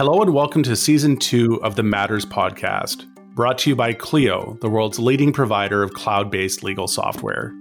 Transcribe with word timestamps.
Hello 0.00 0.22
and 0.22 0.32
welcome 0.32 0.62
to 0.62 0.74
season 0.76 1.14
two 1.18 1.62
of 1.62 1.76
the 1.76 1.82
Matters 1.82 2.24
podcast, 2.24 3.04
brought 3.34 3.58
to 3.58 3.68
you 3.68 3.76
by 3.76 3.92
Clio, 3.92 4.56
the 4.62 4.70
world's 4.70 4.98
leading 4.98 5.30
provider 5.30 5.82
of 5.82 5.92
cloud 5.92 6.30
based 6.30 6.64
legal 6.64 6.88
software. 6.88 7.52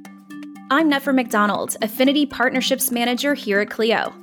I'm 0.71 0.87
Nefer 0.87 1.11
McDonald, 1.11 1.75
Affinity 1.81 2.25
Partnerships 2.25 2.91
Manager 2.91 3.33
here 3.33 3.59
at 3.59 3.69
Clio. 3.69 4.13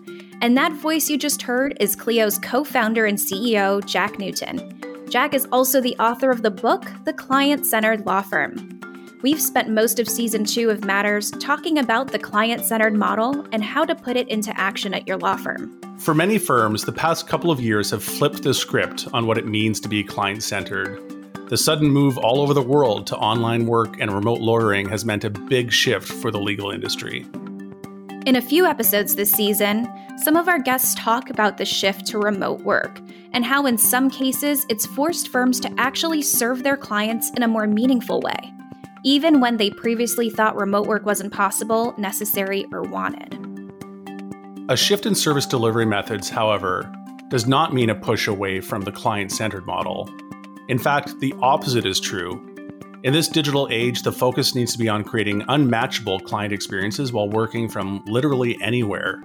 And 0.40 0.56
that 0.56 0.72
voice 0.72 1.10
you 1.10 1.18
just 1.18 1.42
heard 1.42 1.76
is 1.78 1.94
Clio's 1.94 2.38
co 2.38 2.64
founder 2.64 3.04
and 3.04 3.18
CEO, 3.18 3.84
Jack 3.84 4.18
Newton. 4.18 5.06
Jack 5.10 5.34
is 5.34 5.46
also 5.52 5.82
the 5.82 5.94
author 5.98 6.30
of 6.30 6.40
the 6.40 6.50
book, 6.50 6.90
The 7.04 7.12
Client 7.12 7.66
Centered 7.66 8.06
Law 8.06 8.22
Firm. 8.22 8.80
We've 9.22 9.42
spent 9.42 9.68
most 9.68 9.98
of 9.98 10.08
season 10.08 10.46
two 10.46 10.70
of 10.70 10.86
Matters 10.86 11.32
talking 11.32 11.78
about 11.78 12.12
the 12.12 12.18
client 12.18 12.64
centered 12.64 12.94
model 12.94 13.46
and 13.52 13.62
how 13.62 13.84
to 13.84 13.94
put 13.94 14.16
it 14.16 14.28
into 14.28 14.58
action 14.58 14.94
at 14.94 15.06
your 15.06 15.18
law 15.18 15.36
firm. 15.36 15.78
For 15.98 16.14
many 16.14 16.38
firms, 16.38 16.84
the 16.84 16.92
past 16.92 17.26
couple 17.26 17.50
of 17.50 17.60
years 17.60 17.90
have 17.90 18.04
flipped 18.04 18.42
the 18.42 18.54
script 18.54 19.08
on 19.12 19.26
what 19.26 19.38
it 19.38 19.46
means 19.46 19.80
to 19.80 19.88
be 19.88 20.04
client 20.04 20.42
centered. 20.42 21.00
The 21.48 21.56
sudden 21.56 21.88
move 21.88 22.18
all 22.18 22.40
over 22.40 22.54
the 22.54 22.62
world 22.62 23.06
to 23.08 23.16
online 23.16 23.66
work 23.66 24.00
and 24.00 24.12
remote 24.12 24.40
lawyering 24.40 24.88
has 24.88 25.04
meant 25.04 25.24
a 25.24 25.30
big 25.30 25.72
shift 25.72 26.06
for 26.06 26.30
the 26.30 26.40
legal 26.40 26.70
industry. 26.70 27.26
In 28.26 28.36
a 28.36 28.42
few 28.42 28.66
episodes 28.66 29.14
this 29.14 29.32
season, 29.32 29.88
some 30.18 30.36
of 30.36 30.48
our 30.48 30.58
guests 30.58 30.94
talk 30.96 31.30
about 31.30 31.58
the 31.58 31.64
shift 31.64 32.06
to 32.08 32.18
remote 32.18 32.60
work 32.62 33.00
and 33.32 33.44
how, 33.44 33.66
in 33.66 33.78
some 33.78 34.10
cases, 34.10 34.66
it's 34.68 34.86
forced 34.86 35.28
firms 35.28 35.60
to 35.60 35.72
actually 35.78 36.22
serve 36.22 36.62
their 36.62 36.76
clients 36.76 37.30
in 37.30 37.42
a 37.42 37.48
more 37.48 37.66
meaningful 37.66 38.20
way 38.20 38.52
even 39.06 39.38
when 39.38 39.56
they 39.56 39.70
previously 39.70 40.28
thought 40.28 40.56
remote 40.56 40.88
work 40.88 41.06
wasn't 41.06 41.32
possible, 41.32 41.94
necessary, 41.96 42.66
or 42.72 42.82
wanted. 42.82 43.55
A 44.68 44.76
shift 44.76 45.06
in 45.06 45.14
service 45.14 45.46
delivery 45.46 45.86
methods, 45.86 46.28
however, 46.28 46.92
does 47.28 47.46
not 47.46 47.72
mean 47.72 47.88
a 47.88 47.94
push 47.94 48.26
away 48.26 48.60
from 48.60 48.82
the 48.82 48.90
client 48.90 49.30
centered 49.30 49.64
model. 49.64 50.10
In 50.66 50.76
fact, 50.76 51.20
the 51.20 51.32
opposite 51.40 51.86
is 51.86 52.00
true. 52.00 52.44
In 53.04 53.12
this 53.12 53.28
digital 53.28 53.68
age, 53.70 54.02
the 54.02 54.10
focus 54.10 54.56
needs 54.56 54.72
to 54.72 54.78
be 54.80 54.88
on 54.88 55.04
creating 55.04 55.44
unmatchable 55.46 56.18
client 56.18 56.52
experiences 56.52 57.12
while 57.12 57.30
working 57.30 57.68
from 57.68 58.02
literally 58.06 58.60
anywhere. 58.60 59.22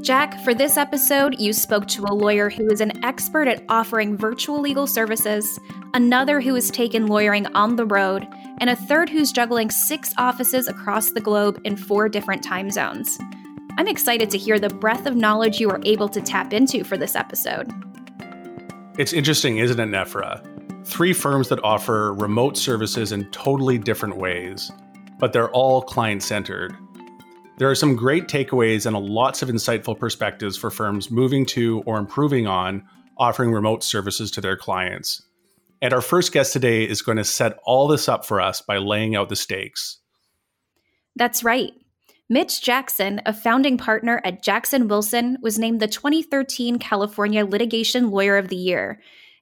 Jack, 0.00 0.42
for 0.42 0.54
this 0.54 0.78
episode, 0.78 1.38
you 1.38 1.52
spoke 1.52 1.86
to 1.88 2.04
a 2.04 2.14
lawyer 2.14 2.48
who 2.48 2.66
is 2.70 2.80
an 2.80 3.04
expert 3.04 3.48
at 3.48 3.64
offering 3.68 4.16
virtual 4.16 4.58
legal 4.58 4.86
services, 4.86 5.60
another 5.92 6.40
who 6.40 6.54
has 6.54 6.70
taken 6.70 7.08
lawyering 7.08 7.44
on 7.48 7.76
the 7.76 7.84
road, 7.84 8.26
and 8.56 8.70
a 8.70 8.76
third 8.76 9.10
who's 9.10 9.32
juggling 9.32 9.70
six 9.70 10.14
offices 10.16 10.66
across 10.66 11.10
the 11.10 11.20
globe 11.20 11.60
in 11.64 11.76
four 11.76 12.08
different 12.08 12.42
time 12.42 12.70
zones. 12.70 13.18
I'm 13.78 13.88
excited 13.88 14.30
to 14.30 14.38
hear 14.38 14.58
the 14.58 14.68
breadth 14.68 15.06
of 15.06 15.16
knowledge 15.16 15.58
you 15.58 15.68
were 15.68 15.80
able 15.84 16.08
to 16.10 16.20
tap 16.20 16.52
into 16.52 16.84
for 16.84 16.98
this 16.98 17.16
episode. 17.16 17.72
It's 18.98 19.12
interesting, 19.12 19.58
isn't 19.58 19.80
it, 19.80 19.88
Nefra? 19.88 20.86
Three 20.86 21.14
firms 21.14 21.48
that 21.48 21.62
offer 21.64 22.12
remote 22.12 22.58
services 22.58 23.12
in 23.12 23.30
totally 23.30 23.78
different 23.78 24.18
ways, 24.18 24.70
but 25.18 25.32
they're 25.32 25.50
all 25.50 25.80
client 25.80 26.22
centered. 26.22 26.76
There 27.56 27.70
are 27.70 27.74
some 27.74 27.96
great 27.96 28.28
takeaways 28.28 28.84
and 28.84 28.96
lots 28.96 29.40
of 29.40 29.48
insightful 29.48 29.98
perspectives 29.98 30.56
for 30.58 30.70
firms 30.70 31.10
moving 31.10 31.46
to 31.46 31.82
or 31.86 31.98
improving 31.98 32.46
on 32.46 32.84
offering 33.16 33.52
remote 33.52 33.82
services 33.82 34.30
to 34.32 34.40
their 34.40 34.56
clients. 34.56 35.22
And 35.80 35.94
our 35.94 36.00
first 36.00 36.32
guest 36.32 36.52
today 36.52 36.84
is 36.84 37.02
going 37.02 37.18
to 37.18 37.24
set 37.24 37.58
all 37.64 37.88
this 37.88 38.08
up 38.08 38.26
for 38.26 38.40
us 38.40 38.60
by 38.60 38.76
laying 38.78 39.16
out 39.16 39.28
the 39.28 39.36
stakes. 39.36 39.98
That's 41.16 41.42
right. 41.42 41.72
Mitch 42.28 42.62
Jackson, 42.62 43.20
a 43.26 43.32
founding 43.34 43.76
partner 43.76 44.20
at 44.24 44.42
Jackson 44.42 44.88
Wilson, 44.88 45.36
was 45.42 45.58
named 45.58 45.80
the 45.80 45.88
2013 45.88 46.78
California 46.78 47.44
Litigation 47.44 48.10
Lawyer 48.10 48.38
of 48.38 48.48
the 48.48 48.56
Year. 48.56 49.00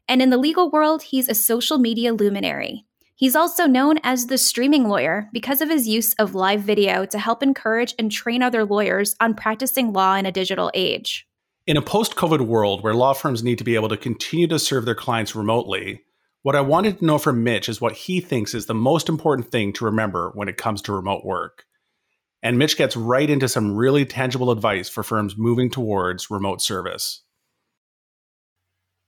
And 0.09 0.21
in 0.23 0.31
the 0.31 0.39
legal 0.39 0.71
world, 0.71 1.03
he's 1.03 1.29
a 1.29 1.35
social 1.35 1.79
media 1.79 2.13
luminary. 2.15 2.87
He's 3.15 3.37
also 3.37 3.67
known 3.67 3.99
as 4.03 4.27
the 4.27 4.39
streaming 4.39 4.89
lawyer 4.89 5.29
because 5.33 5.61
of 5.61 5.69
his 5.69 5.87
use 5.87 6.15
of 6.15 6.35
live 6.35 6.63
video 6.63 7.05
to 7.05 7.19
help 7.19 7.43
encourage 7.43 7.95
and 7.99 8.11
train 8.11 8.43
other 8.43 8.65
lawyers 8.65 9.15
on 9.21 9.35
practicing 9.35 9.93
law 9.93 10.17
in 10.17 10.25
a 10.25 10.33
digital 10.33 10.71
age. 10.73 11.29
In 11.67 11.77
a 11.77 11.83
post 11.83 12.17
COVID 12.17 12.41
world 12.41 12.83
where 12.83 12.95
law 12.95 13.13
firms 13.13 13.45
need 13.45 13.59
to 13.59 13.65
be 13.65 13.75
able 13.75 13.91
to 13.91 13.97
continue 13.99 14.49
to 14.49 14.59
serve 14.59 14.87
their 14.87 14.95
clients 14.95 15.37
remotely, 15.37 16.01
what 16.43 16.57
I 16.57 16.63
wanted 16.63 16.99
to 16.99 17.05
know 17.05 17.19
from 17.19 17.45
Mitch 17.45 17.69
is 17.69 17.81
what 17.81 17.93
he 17.93 18.21
thinks 18.21 18.55
is 18.55 18.65
the 18.65 18.75
most 18.75 19.11
important 19.11 19.51
thing 19.53 19.75
to 19.75 19.85
remember 19.85 20.31
when 20.35 20.49
it 20.49 20.57
comes 20.57 20.81
to 20.83 20.93
remote 20.93 21.25
work. 21.25 21.67
And 22.43 22.59
Mitch 22.59 22.77
gets 22.77 22.97
right 22.97 23.29
into 23.29 23.49
some 23.49 23.75
really 23.75 24.07
tangible 24.07 24.51
advice 24.51 24.89
for 24.89 25.03
firms 25.03 25.37
moving 25.37 25.71
towards 25.71 26.31
remote 26.31 26.63
service. 26.63 27.23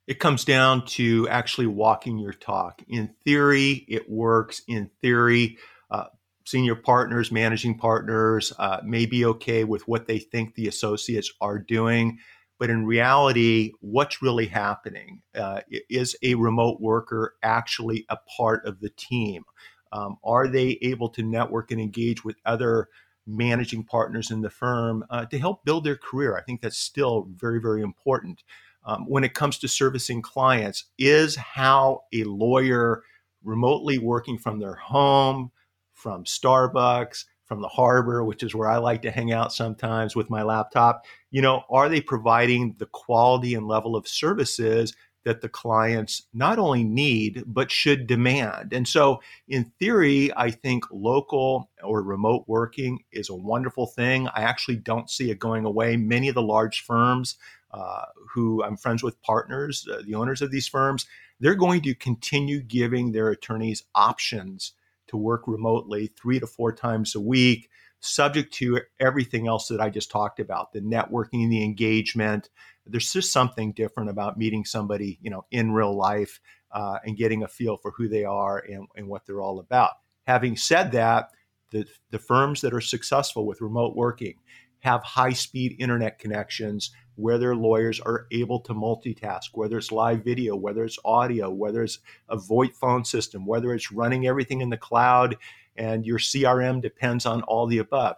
It 0.06 0.18
comes 0.18 0.44
down 0.44 0.84
to 0.86 1.28
actually 1.28 1.68
walking 1.68 2.18
your 2.18 2.32
talk. 2.32 2.82
In 2.88 3.14
theory, 3.24 3.84
it 3.88 4.10
works. 4.10 4.60
In 4.68 4.90
theory, 5.00 5.58
uh, 5.90 6.06
senior 6.44 6.74
partners, 6.74 7.30
managing 7.30 7.78
partners 7.78 8.52
uh, 8.58 8.80
may 8.84 9.06
be 9.06 9.24
okay 9.24 9.64
with 9.64 9.86
what 9.86 10.06
they 10.06 10.18
think 10.18 10.54
the 10.54 10.68
associates 10.68 11.32
are 11.40 11.58
doing. 11.58 12.18
But 12.58 12.68
in 12.70 12.84
reality, 12.84 13.72
what's 13.80 14.22
really 14.22 14.46
happening? 14.46 15.22
Uh, 15.34 15.60
is 15.88 16.16
a 16.22 16.34
remote 16.34 16.80
worker 16.80 17.34
actually 17.42 18.04
a 18.08 18.18
part 18.36 18.66
of 18.66 18.80
the 18.80 18.90
team? 18.90 19.44
Um, 19.92 20.16
are 20.24 20.48
they 20.48 20.78
able 20.82 21.10
to 21.10 21.22
network 21.22 21.70
and 21.70 21.80
engage 21.80 22.24
with 22.24 22.36
other 22.44 22.88
managing 23.26 23.84
partners 23.84 24.30
in 24.30 24.40
the 24.40 24.50
firm 24.50 25.04
uh, 25.10 25.24
to 25.26 25.38
help 25.38 25.64
build 25.64 25.84
their 25.84 25.96
career? 25.96 26.36
I 26.36 26.42
think 26.42 26.60
that's 26.60 26.78
still 26.78 27.28
very, 27.36 27.60
very 27.60 27.82
important. 27.82 28.42
Um, 28.84 29.06
when 29.06 29.22
it 29.22 29.34
comes 29.34 29.58
to 29.58 29.68
servicing 29.68 30.22
clients, 30.22 30.86
is 30.98 31.36
how 31.36 32.02
a 32.12 32.24
lawyer 32.24 33.02
remotely 33.44 33.98
working 33.98 34.38
from 34.38 34.58
their 34.58 34.74
home, 34.74 35.52
from 35.94 36.24
Starbucks, 36.24 37.24
from 37.52 37.60
the 37.60 37.68
harbor, 37.68 38.24
which 38.24 38.42
is 38.42 38.54
where 38.54 38.68
I 38.68 38.78
like 38.78 39.02
to 39.02 39.10
hang 39.10 39.30
out 39.30 39.52
sometimes 39.52 40.16
with 40.16 40.30
my 40.30 40.42
laptop, 40.42 41.04
you 41.30 41.42
know, 41.42 41.64
are 41.68 41.88
they 41.88 42.00
providing 42.00 42.74
the 42.78 42.86
quality 42.86 43.54
and 43.54 43.68
level 43.68 43.94
of 43.94 44.08
services 44.08 44.94
that 45.24 45.40
the 45.40 45.48
clients 45.48 46.26
not 46.34 46.58
only 46.58 46.84
need, 46.84 47.44
but 47.46 47.70
should 47.70 48.06
demand? 48.06 48.72
And 48.72 48.86
so, 48.86 49.20
in 49.48 49.72
theory, 49.78 50.30
I 50.36 50.50
think 50.50 50.84
local 50.90 51.70
or 51.82 52.02
remote 52.02 52.44
working 52.46 53.04
is 53.12 53.30
a 53.30 53.34
wonderful 53.34 53.86
thing. 53.86 54.28
I 54.28 54.42
actually 54.42 54.76
don't 54.76 55.10
see 55.10 55.30
it 55.30 55.38
going 55.38 55.64
away. 55.64 55.96
Many 55.96 56.28
of 56.28 56.34
the 56.34 56.42
large 56.42 56.82
firms 56.82 57.36
uh, 57.72 58.04
who 58.34 58.62
I'm 58.62 58.76
friends 58.76 59.02
with, 59.02 59.20
partners, 59.22 59.86
uh, 59.90 60.02
the 60.04 60.14
owners 60.14 60.42
of 60.42 60.50
these 60.50 60.68
firms, 60.68 61.06
they're 61.40 61.54
going 61.54 61.80
to 61.82 61.94
continue 61.94 62.60
giving 62.60 63.12
their 63.12 63.28
attorneys 63.28 63.84
options 63.94 64.72
to 65.08 65.16
work 65.16 65.42
remotely 65.46 66.08
three 66.08 66.38
to 66.38 66.46
four 66.46 66.72
times 66.72 67.14
a 67.14 67.20
week, 67.20 67.70
subject 68.00 68.52
to 68.54 68.80
everything 69.00 69.46
else 69.46 69.68
that 69.68 69.80
I 69.80 69.88
just 69.88 70.10
talked 70.10 70.38
about 70.38 70.72
the 70.72 70.80
networking, 70.80 71.48
the 71.48 71.64
engagement. 71.64 72.50
There's 72.86 73.12
just 73.12 73.32
something 73.32 73.72
different 73.72 74.10
about 74.10 74.38
meeting 74.38 74.64
somebody, 74.64 75.18
you 75.22 75.30
know, 75.30 75.44
in 75.50 75.72
real 75.72 75.96
life 75.96 76.40
uh, 76.72 76.98
and 77.04 77.16
getting 77.16 77.42
a 77.42 77.48
feel 77.48 77.76
for 77.76 77.92
who 77.92 78.08
they 78.08 78.24
are 78.24 78.58
and, 78.58 78.86
and 78.96 79.08
what 79.08 79.26
they're 79.26 79.40
all 79.40 79.60
about. 79.60 79.92
Having 80.26 80.56
said 80.56 80.92
that, 80.92 81.30
the, 81.70 81.86
the 82.10 82.18
firms 82.18 82.60
that 82.60 82.74
are 82.74 82.80
successful 82.80 83.46
with 83.46 83.60
remote 83.60 83.96
working 83.96 84.34
have 84.80 85.02
high 85.02 85.32
speed 85.32 85.76
internet 85.78 86.18
connections 86.18 86.90
where 87.14 87.38
their 87.38 87.54
lawyers 87.54 88.00
are 88.00 88.26
able 88.32 88.60
to 88.60 88.74
multitask, 88.74 89.50
whether 89.54 89.78
it's 89.78 89.92
live 89.92 90.24
video, 90.24 90.56
whether 90.56 90.84
it's 90.84 90.98
audio, 91.04 91.50
whether 91.50 91.82
it's 91.82 91.98
a 92.28 92.36
VoIP 92.36 92.74
phone 92.74 93.04
system, 93.04 93.46
whether 93.46 93.72
it's 93.72 93.92
running 93.92 94.26
everything 94.26 94.60
in 94.60 94.70
the 94.70 94.76
cloud 94.76 95.36
and 95.76 96.04
your 96.04 96.18
CRM 96.18 96.82
depends 96.82 97.26
on 97.26 97.42
all 97.42 97.66
the 97.66 97.78
above. 97.78 98.16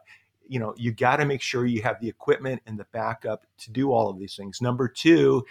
You 0.49 0.61
know, 0.61 0.75
you 0.77 0.93
got 0.93 1.17
to 1.17 1.25
make 1.25 1.43
sure 1.43 1.67
you 1.67 1.83
have 1.83 2.01
the 2.01 2.09
equipment 2.09 2.63
and 2.67 2.79
the 2.79 2.87
backup 2.93 3.47
to 3.59 3.71
do 3.73 3.93
all 3.93 4.11
of 4.11 4.19
these 4.19 4.37
things. 4.37 4.61
Number 4.61 4.89
two, 4.89 5.45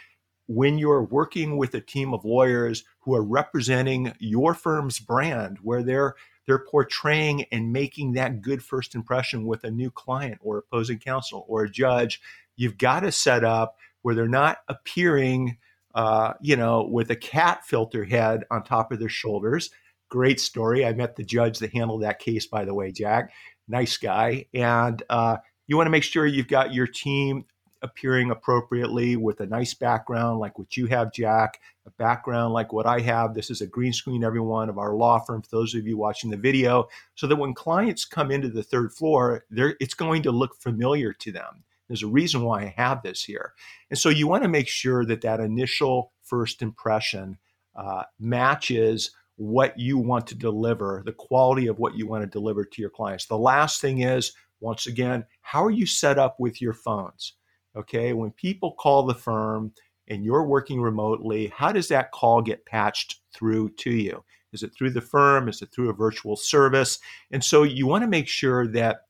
when 0.48 0.78
you're 0.78 1.04
working 1.04 1.58
with 1.58 1.74
a 1.74 1.82
team 1.82 2.14
of 2.14 2.26
lawyers 2.26 2.84
who 3.02 3.16
are 3.16 3.24
representing 3.24 4.14
your 4.20 4.54
firm's 4.54 5.00
brand, 5.00 5.58
where 5.62 5.84
they're 5.84 6.16
they're 6.46 6.66
portraying 6.70 7.46
and 7.54 7.72
making 7.72 8.14
that 8.14 8.42
good 8.42 8.62
first 8.62 8.96
impression 8.96 9.46
with 9.46 9.64
a 9.64 9.72
new 9.72 9.90
client 9.90 10.40
or 10.42 10.58
opposing 10.58 11.00
counsel 11.00 11.46
or 11.48 11.64
a 11.64 11.70
judge 11.70 12.20
You've 12.56 12.78
got 12.78 13.02
to 13.02 13.12
set 13.12 13.44
up 13.44 13.78
where 14.02 14.16
they're 14.16 14.28
not 14.28 14.60
appearing, 14.68 15.58
uh, 15.96 16.34
you 16.42 16.56
know, 16.56 16.88
with 16.90 17.10
a 17.10 17.16
cat 17.16 17.66
filter 17.66 18.04
head 18.04 18.44
on 18.52 18.64
top 18.64 18.92
of 18.92 19.00
their 19.00 19.10
shoulders. 19.10 19.70
Great 20.10 20.40
story. 20.40 20.86
I 20.86 20.94
met 20.94 21.16
the 21.16 21.24
judge 21.24 21.60
that 21.60 21.74
handled 21.74 22.04
that 22.04 22.20
case, 22.20 22.46
by 22.46 22.66
the 22.66 22.74
way, 22.74 22.92
Jack. 22.92 23.32
Nice 23.68 23.98
guy. 23.98 24.46
And 24.54 25.02
uh, 25.10 25.38
you 25.68 25.78
want 25.78 25.88
to 25.88 25.92
make 25.92 26.04
sure 26.04 26.26
you've 26.26 26.48
got 26.48 26.74
your 26.74 26.88
team 26.88 27.46
appearing 27.82 28.32
appropriately 28.32 29.18
with 29.18 29.42
a 29.42 29.46
nice 29.46 29.74
background 29.74 30.40
like 30.40 30.58
what 30.58 30.78
you 30.78 30.86
have, 30.86 31.12
Jack, 31.12 31.60
a 31.86 31.92
background 31.92 32.54
like 32.54 32.72
what 32.72 32.86
I 32.86 33.02
have. 33.02 33.34
This 33.34 33.50
is 33.50 33.60
a 33.60 33.68
green 33.68 33.92
screen, 33.92 34.24
everyone, 34.24 34.70
of 34.70 34.78
our 34.78 34.96
law 34.96 35.20
firm, 35.20 35.42
for 35.42 35.50
those 35.50 35.76
of 35.76 35.86
you 35.86 35.98
watching 35.98 36.30
the 36.30 36.38
video, 36.38 36.88
so 37.16 37.28
that 37.28 37.36
when 37.36 37.54
clients 37.54 38.06
come 38.06 38.32
into 38.32 38.48
the 38.48 38.64
third 38.64 38.94
floor, 38.94 39.46
it's 39.52 39.94
going 39.94 40.24
to 40.24 40.32
look 40.32 40.56
familiar 40.56 41.12
to 41.12 41.32
them 41.34 41.66
There's 41.88 42.04
a 42.04 42.08
reason 42.08 42.44
why 42.44 42.62
I 42.62 42.74
have 42.78 43.04
this 43.04 43.24
here. 43.24 43.54
And 43.90 44.00
so 44.00 44.10
you 44.10 44.28
want 44.28 44.44
to 44.44 44.50
make 44.50 44.68
sure 44.68 45.06
that 45.06 45.22
that 45.22 45.40
initial 45.40 46.12
first 46.24 46.62
impression 46.62 47.38
uh, 47.76 48.04
matches 48.20 49.12
what 49.38 49.78
you 49.80 49.98
want 49.98 50.28
to 50.28 50.36
deliver, 50.36 51.02
the 51.06 51.14
quality 51.14 51.68
of 51.68 51.80
what 51.80 51.96
you 51.96 52.08
want 52.08 52.24
to 52.24 52.30
deliver 52.30 52.64
to 52.64 52.82
your 52.82 52.90
clients. 52.90 53.26
The 53.26 53.38
last 53.38 53.82
thing 53.82 54.02
is, 54.02 54.34
once 54.60 54.88
again, 54.88 55.26
how 55.42 55.64
are 55.64 55.72
you 55.72 55.86
set 55.86 56.20
up 56.20 56.40
with 56.40 56.62
your 56.62 56.74
phones? 56.74 57.34
Okay, 57.76 58.14
when 58.14 58.32
people 58.32 58.74
call 58.74 59.04
the 59.04 59.16
firm 59.16 59.74
and 60.08 60.24
you're 60.24 60.46
working 60.46 60.80
remotely, 60.80 61.48
how 61.48 61.72
does 61.72 61.88
that 61.88 62.12
call 62.12 62.42
get 62.42 62.66
patched 62.66 63.22
through 63.34 63.70
to 63.72 63.92
you? 63.92 64.24
Is 64.52 64.62
it 64.62 64.72
through 64.78 64.92
the 64.92 65.02
firm? 65.02 65.50
Is 65.50 65.62
it 65.62 65.70
through 65.74 65.90
a 65.90 65.94
virtual 65.94 66.36
service? 66.36 67.00
And 67.32 67.44
so 67.44 67.64
you 67.64 67.88
want 67.88 68.04
to 68.04 68.10
make 68.10 68.28
sure 68.28 68.68
that 68.68 69.02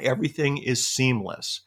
everything 0.00 0.58
is 0.58 0.88
seamless, 0.88 1.60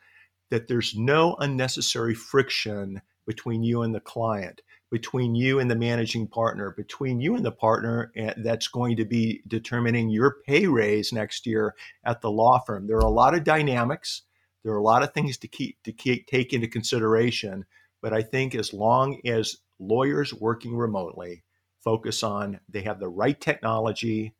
that 0.49 0.67
there's 0.67 0.93
no 0.95 1.35
unnecessary 1.39 2.13
friction 2.13 3.01
between 3.25 3.63
you 3.63 3.81
and 3.81 3.95
the 3.95 4.01
client 4.01 4.61
between 4.93 5.33
you 5.33 5.57
and 5.57 5.71
the 5.71 5.75
managing 5.75 6.27
partner, 6.27 6.69
between 6.69 7.19
you 7.19 7.35
and 7.35 7.43
the 7.43 7.51
partner 7.51 8.11
eh, 8.15 8.31
that's 8.37 8.67
going 8.67 8.95
to 8.95 9.03
be 9.03 9.41
determining 9.47 10.07
your 10.07 10.35
pay 10.45 10.67
raise 10.67 11.11
next 11.11 11.47
year 11.47 11.73
at 12.05 12.21
the 12.21 12.29
law 12.29 12.59
firm. 12.59 12.85
There 12.85 12.97
are 12.97 12.99
a 12.99 13.09
lot 13.09 13.33
of 13.33 13.43
dynamics. 13.43 14.21
There 14.63 14.71
are 14.71 14.77
a 14.77 14.83
lot 14.83 15.01
of 15.01 15.11
things 15.11 15.39
to 15.39 15.47
keep 15.47 15.81
to 15.81 15.91
keep, 15.91 16.27
take 16.27 16.53
into 16.53 16.67
consideration. 16.67 17.65
But 18.03 18.13
I 18.13 18.21
think 18.21 18.53
as 18.53 18.71
long 18.71 19.19
as 19.25 19.57
lawyers 19.79 20.31
working 20.31 20.77
remotely 20.77 21.43
focus 21.83 22.21
on 22.21 22.59
they 22.69 22.83
have 22.83 22.99
the 22.99 23.09
right 23.09 23.41
technology, 23.41 24.35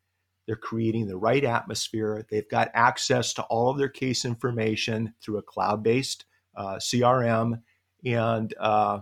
they're 0.46 0.56
creating 0.56 1.08
the 1.08 1.18
right 1.18 1.44
atmosphere, 1.44 2.28
they've 2.30 2.48
got 2.48 2.70
access 2.76 3.34
to 3.34 3.44
all 3.46 3.72
of 3.72 3.80
their 3.80 3.90
case 3.90 4.24
information 4.24 5.16
through 5.20 5.40
a 5.40 5.42
cloud-based 5.42 6.26
uh, 6.56 6.76
CRM, 6.76 7.64
and 8.06 8.54
uh, 8.60 9.00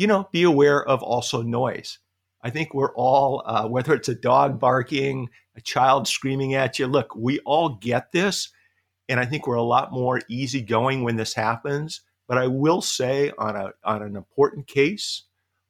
you 0.00 0.06
know, 0.06 0.26
be 0.32 0.44
aware 0.44 0.82
of 0.82 1.02
also 1.02 1.42
noise. 1.42 1.98
I 2.42 2.48
think 2.48 2.72
we're 2.72 2.94
all, 2.94 3.42
uh, 3.44 3.68
whether 3.68 3.92
it's 3.92 4.08
a 4.08 4.14
dog 4.14 4.58
barking, 4.58 5.28
a 5.54 5.60
child 5.60 6.08
screaming 6.08 6.54
at 6.54 6.78
you, 6.78 6.86
look, 6.86 7.14
we 7.14 7.38
all 7.40 7.76
get 7.76 8.10
this. 8.10 8.48
And 9.10 9.20
I 9.20 9.26
think 9.26 9.46
we're 9.46 9.56
a 9.56 9.62
lot 9.62 9.92
more 9.92 10.22
easygoing 10.26 11.02
when 11.04 11.16
this 11.16 11.34
happens. 11.34 12.00
But 12.26 12.38
I 12.38 12.46
will 12.46 12.80
say 12.80 13.30
on, 13.36 13.56
a, 13.56 13.72
on 13.84 14.02
an 14.02 14.16
important 14.16 14.68
case, 14.68 15.24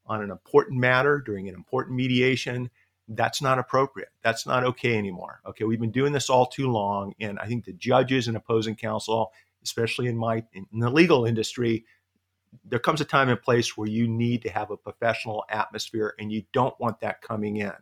on 0.07 0.23
an 0.23 0.31
important 0.31 0.79
matter 0.79 1.19
during 1.19 1.49
an 1.49 1.57
important 1.57 1.97
mediation, 1.97 2.71
that's 3.09 3.43
not 3.43 3.59
appropriate. 3.59 4.11
That's 4.23 4.47
not 4.47 4.63
okay 4.63 4.97
anymore. 4.97 5.41
Okay, 5.45 5.65
we've 5.65 5.81
been 5.81 5.91
doing 5.91 6.13
this 6.13 6.31
all 6.31 6.47
too 6.47 6.71
long. 6.71 7.15
And 7.19 7.37
I 7.41 7.47
think 7.47 7.65
the 7.65 7.73
judges 7.73 8.29
and 8.29 8.37
opposing 8.37 8.77
counsel, 8.77 9.33
especially 9.65 10.07
in 10.07 10.17
my 10.17 10.45
in 10.53 10.79
the 10.79 10.89
legal 10.89 11.25
industry, 11.25 11.85
there 12.65 12.79
comes 12.79 13.01
a 13.01 13.05
time 13.05 13.29
and 13.29 13.41
place 13.41 13.77
where 13.77 13.89
you 13.89 14.09
need 14.09 14.43
to 14.43 14.51
have 14.51 14.71
a 14.71 14.77
professional 14.77 15.45
atmosphere 15.49 16.15
and 16.19 16.33
you 16.33 16.43
don't 16.53 16.79
want 16.81 17.01
that 17.01 17.23
coming 17.23 17.57
in. 17.57 17.73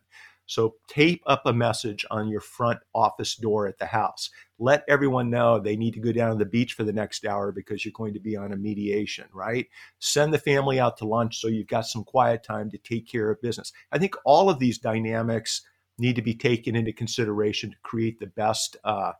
So 0.49 0.77
tape 0.89 1.23
up 1.27 1.43
a 1.45 1.53
message 1.53 2.07
on 2.11 2.29
your 2.29 2.41
front 2.41 2.81
office 2.95 3.37
door 3.37 3.67
at 3.67 3.79
the 3.79 3.87
house. 3.87 4.31
Let 4.59 4.83
everyone 4.89 5.29
know 5.29 5.61
they 5.61 5.77
need 5.77 5.93
to 5.95 6.01
go 6.01 6.11
down 6.11 6.33
to 6.33 6.39
the 6.39 6.51
beach 6.51 6.73
for 6.73 6.85
the 6.85 6.93
next 6.93 7.27
hour 7.27 7.53
because 7.53 7.85
you're 7.85 7.93
going 7.95 8.15
to 8.15 8.21
be 8.21 8.35
on 8.35 8.53
a 8.53 8.57
mediation, 8.57 9.27
right? 9.35 9.67
Send 9.99 10.33
the 10.33 10.39
family 10.39 10.81
out 10.81 10.97
to 10.99 11.07
lunch 11.07 11.39
so 11.39 11.49
you've 11.49 11.67
got 11.67 11.87
some 11.87 12.03
quiet 12.03 12.43
time 12.43 12.71
to 12.71 12.79
take 12.79 13.07
care 13.07 13.31
of 13.31 13.43
business. 13.43 13.73
I 13.93 13.99
think 13.99 14.15
all 14.25 14.49
of 14.49 14.59
these 14.59 14.79
dynamics 14.79 15.63
need 15.99 16.17
to 16.17 16.23
be 16.23 16.35
taken 16.35 16.75
into 16.75 16.95
consideration 16.95 17.71
to 17.71 17.77
create 17.83 18.19
the 18.19 18.29
best 18.29 18.79
uh, 18.85 19.13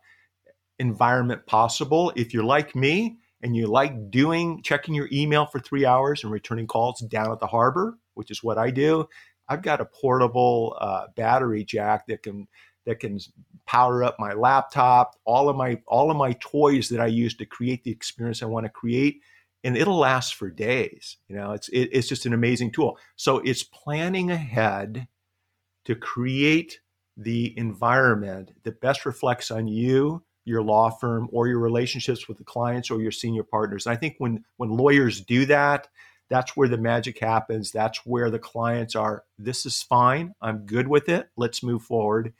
environment 0.79 1.45
possible. 1.45 2.11
If 2.15 2.33
you're 2.33 2.43
like 2.43 2.75
me, 2.75 3.19
and 3.41 3.55
you 3.55 3.67
like 3.67 4.11
doing 4.11 4.61
checking 4.63 4.93
your 4.93 5.07
email 5.11 5.45
for 5.45 5.59
three 5.59 5.85
hours 5.85 6.23
and 6.23 6.31
returning 6.31 6.67
calls 6.67 6.99
down 7.01 7.31
at 7.31 7.39
the 7.39 7.47
harbor, 7.47 7.97
which 8.13 8.31
is 8.31 8.43
what 8.43 8.57
I 8.57 8.71
do, 8.71 9.07
I've 9.47 9.61
got 9.61 9.81
a 9.81 9.85
portable 9.85 10.77
uh, 10.79 11.07
battery 11.15 11.63
jack 11.63 12.07
that 12.07 12.23
can 12.23 12.47
that 12.85 12.99
can 12.99 13.19
power 13.65 14.03
up 14.03 14.15
my 14.19 14.33
laptop, 14.33 15.15
all 15.25 15.49
of 15.49 15.55
my 15.55 15.81
all 15.87 16.11
of 16.11 16.17
my 16.17 16.33
toys 16.39 16.89
that 16.89 16.99
I 16.99 17.07
use 17.07 17.35
to 17.35 17.45
create 17.45 17.83
the 17.83 17.91
experience 17.91 18.41
I 18.41 18.45
want 18.45 18.65
to 18.65 18.69
create, 18.69 19.21
and 19.63 19.75
it'll 19.75 19.97
last 19.97 20.35
for 20.35 20.49
days. 20.49 21.17
You 21.27 21.35
know, 21.35 21.51
it's 21.53 21.67
it, 21.69 21.89
it's 21.91 22.07
just 22.07 22.25
an 22.25 22.33
amazing 22.33 22.71
tool. 22.71 22.97
So 23.15 23.39
it's 23.39 23.63
planning 23.63 24.31
ahead 24.31 25.07
to 25.85 25.95
create 25.95 26.79
the 27.17 27.57
environment 27.57 28.51
that 28.63 28.79
best 28.79 29.05
reflects 29.05 29.51
on 29.51 29.67
you 29.67 30.23
your 30.49 30.63
law 30.63 30.89
firm 30.89 31.29
or 31.31 31.47
your 31.47 31.59
relationships 31.59 32.27
with 32.27 32.37
the 32.37 32.43
clients 32.43 32.89
or 32.89 33.01
your 33.01 33.11
senior 33.11 33.43
partners. 33.43 33.85
And 33.85 33.93
I 33.93 33.99
think 33.99 34.15
when 34.17 34.43
when 34.57 34.71
lawyers 34.71 35.21
do 35.21 35.45
that, 35.45 35.87
that's 36.29 36.55
where 36.57 36.67
the 36.67 36.77
magic 36.77 37.19
happens. 37.19 37.71
That's 37.71 38.05
where 38.05 38.29
the 38.29 38.39
clients 38.39 38.95
are, 38.95 39.23
this 39.37 39.65
is 39.65 39.81
fine. 39.81 40.33
I'm 40.41 40.65
good 40.65 40.87
with 40.87 41.09
it. 41.09 41.29
Let's 41.35 41.63
move 41.63 41.83
forward. 41.83 42.33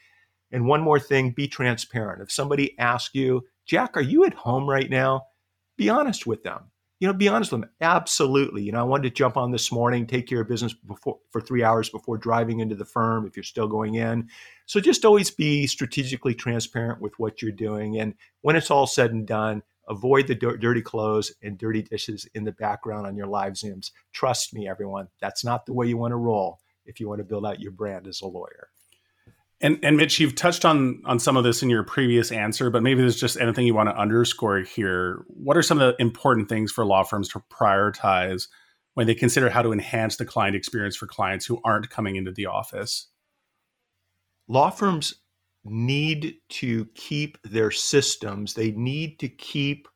And 0.52 0.66
one 0.66 0.82
more 0.82 1.00
thing, 1.00 1.32
be 1.32 1.48
transparent. 1.48 2.22
If 2.22 2.32
somebody 2.32 2.78
asks 2.80 3.14
you, 3.16 3.46
Jack, 3.66 3.98
are 3.98 4.02
you 4.02 4.26
at 4.26 4.34
home 4.34 4.68
right 4.68 4.90
now? 4.90 5.28
Be 5.78 5.90
honest 5.90 6.28
with 6.28 6.44
them 6.44 6.72
you 7.00 7.07
know, 7.07 7.13
be 7.13 7.30
honest 7.30 7.51
with 7.51 7.62
them. 7.62 7.69
Absolutely. 7.80 8.62
You 8.63 8.74
know, 8.74 8.80
I 8.80 8.84
wanted 8.84 9.04
to 9.04 9.16
jump 9.16 9.38
on 9.38 9.51
this 9.51 9.72
morning, 9.72 10.06
take 10.06 10.28
care 10.28 10.42
of 10.42 10.48
business 10.48 10.74
before 10.74 11.19
for 11.31 11.40
three 11.40 11.63
hours 11.63 11.90
before 11.90 12.18
driving 12.18 12.60
into 12.60 12.75
the 12.75 12.86
firm 12.86 13.25
if 13.25 13.38
you're 13.38 13.44
still 13.44 13.68
going 13.68 13.96
in. 13.96 14.28
So 14.66 14.80
just 14.80 15.06
always 15.06 15.31
be 15.31 15.66
strategically 15.66 16.36
transparent 16.36 17.01
with 17.01 17.18
what 17.18 17.42
you're 17.42 17.51
doing. 17.51 18.00
And 18.00 18.16
when 18.42 18.56
it's 18.57 18.69
all 18.69 18.86
said 18.86 19.12
and 19.12 19.25
done, 19.25 19.63
avoid 19.88 20.28
the 20.28 20.36
dirty 20.36 20.81
clothes 20.81 21.34
and 21.42 21.57
dirty 21.57 21.81
dishes 21.81 22.28
in 22.36 22.44
the 22.44 22.51
background 22.51 23.07
on 23.07 23.16
your 23.16 23.28
live 23.28 23.54
Zooms. 23.54 23.92
Trust 24.12 24.54
me, 24.54 24.68
everyone, 24.68 25.07
that's 25.19 25.44
not 25.44 25.66
the 25.66 25.74
way 25.74 25.88
you 25.88 25.98
want 25.98 26.12
to 26.12 26.18
roll 26.18 26.60
if 26.86 27.00
you 27.00 27.07
want 27.07 27.19
to 27.19 27.25
build 27.25 27.45
out 27.45 27.60
your 27.62 27.72
brand 27.72 28.07
as 28.07 28.22
a 28.22 28.28
lawyer. 28.28 28.69
And 29.62 29.80
and 29.84 29.98
Mitch, 29.98 30.20
you've 30.20 30.36
touched 30.36 30.64
on 30.64 31.02
on 31.06 31.20
some 31.20 31.36
of 31.36 31.44
this 31.44 31.62
in 31.62 31.70
your 31.70 31.84
previous 31.84 32.32
answer, 32.32 32.70
but 32.70 32.84
maybe 32.84 33.02
there's 33.02 33.20
just 33.20 33.40
anything 33.40 33.66
you 33.66 33.74
want 33.74 33.90
to 33.90 33.98
underscore 33.98 34.60
here. 34.60 35.26
What 35.28 35.58
are 35.58 35.62
some 35.62 35.80
of 35.82 35.96
the 35.96 36.02
important 36.02 36.48
things 36.48 36.72
for 36.72 36.86
law 36.86 37.04
firms 37.04 37.28
to 37.30 37.44
prioritize 37.52 38.48
when 38.94 39.06
they 39.06 39.16
consider 39.16 39.50
how 39.50 39.62
to 39.62 39.74
enhance 39.74 40.16
the 40.16 40.26
client 40.26 40.56
experience 40.56 40.96
for 40.96 41.08
clients 41.08 41.46
who 41.46 41.60
aren't 41.66 41.90
coming 41.90 42.16
into 42.16 42.32
the 42.32 42.46
office? 42.46 43.08
Law 44.48 44.70
firms 44.70 45.16
need 45.66 46.36
to 46.50 46.86
keep 46.96 47.38
their 47.44 47.70
systems. 47.70 48.54
They 48.54 48.72
need 48.72 49.20
to 49.20 49.28
keep 49.28 49.88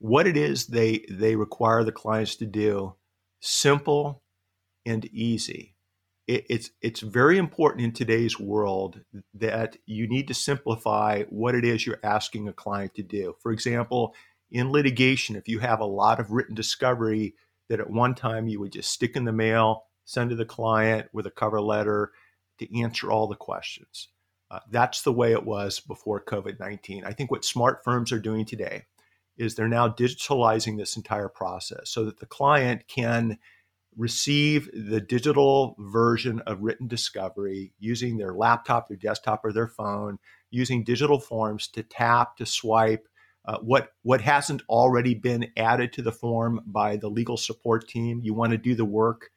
what 0.00 0.26
it 0.26 0.36
is 0.36 0.66
they 0.66 1.04
they 1.10 1.36
require 1.36 1.84
the 1.84 1.92
clients 1.92 2.36
to 2.36 2.46
do 2.46 2.94
simple 3.40 4.22
and 4.86 5.04
easy 5.12 5.76
it, 6.30 6.46
it's 6.48 6.70
it's 6.80 7.00
very 7.00 7.38
important 7.38 7.84
in 7.84 7.92
today's 7.92 8.38
world 8.38 9.00
that 9.34 9.76
you 9.84 10.06
need 10.08 10.28
to 10.28 10.34
simplify 10.34 11.24
what 11.24 11.56
it 11.56 11.64
is 11.64 11.84
you're 11.84 11.98
asking 12.04 12.46
a 12.46 12.52
client 12.52 12.94
to 12.94 13.02
do. 13.02 13.34
For 13.40 13.50
example, 13.50 14.14
in 14.50 14.70
litigation, 14.70 15.34
if 15.34 15.48
you 15.48 15.58
have 15.58 15.80
a 15.80 15.84
lot 15.84 16.20
of 16.20 16.30
written 16.30 16.54
discovery 16.54 17.34
that 17.68 17.80
at 17.80 17.90
one 17.90 18.14
time 18.14 18.46
you 18.46 18.60
would 18.60 18.72
just 18.72 18.92
stick 18.92 19.16
in 19.16 19.24
the 19.24 19.32
mail, 19.32 19.86
send 20.04 20.30
to 20.30 20.36
the 20.36 20.44
client 20.44 21.08
with 21.12 21.26
a 21.26 21.32
cover 21.32 21.60
letter 21.60 22.12
to 22.58 22.80
answer 22.80 23.10
all 23.10 23.26
the 23.26 23.34
questions. 23.34 24.08
Uh, 24.52 24.60
that's 24.70 25.02
the 25.02 25.12
way 25.12 25.32
it 25.32 25.44
was 25.44 25.80
before 25.80 26.24
COVID 26.24 26.60
19. 26.60 27.04
I 27.04 27.12
think 27.12 27.32
what 27.32 27.44
smart 27.44 27.82
firms 27.82 28.12
are 28.12 28.20
doing 28.20 28.44
today 28.44 28.84
is 29.36 29.54
they're 29.54 29.68
now 29.68 29.88
digitalizing 29.88 30.76
this 30.76 30.96
entire 30.96 31.28
process 31.28 31.90
so 31.90 32.04
that 32.04 32.20
the 32.20 32.26
client 32.26 32.86
can 32.86 33.38
receive 33.96 34.70
the 34.72 35.00
digital 35.00 35.74
version 35.78 36.40
of 36.46 36.62
written 36.62 36.86
discovery 36.86 37.72
using 37.78 38.16
their 38.16 38.34
laptop, 38.34 38.88
their 38.88 38.96
desktop, 38.96 39.44
or 39.44 39.52
their 39.52 39.68
phone, 39.68 40.18
using 40.50 40.84
digital 40.84 41.18
forms 41.18 41.68
to 41.68 41.82
tap, 41.82 42.36
to 42.36 42.46
swipe. 42.46 43.06
Uh, 43.44 43.58
what 43.58 43.92
what 44.02 44.20
hasn't 44.20 44.62
already 44.68 45.14
been 45.14 45.50
added 45.56 45.92
to 45.92 46.02
the 46.02 46.12
form 46.12 46.60
by 46.66 46.96
the 46.96 47.08
legal 47.08 47.36
support 47.36 47.88
team? 47.88 48.20
You 48.22 48.34
want 48.34 48.52
to 48.52 48.58
do 48.58 48.74
the 48.74 48.84
work 48.84 49.30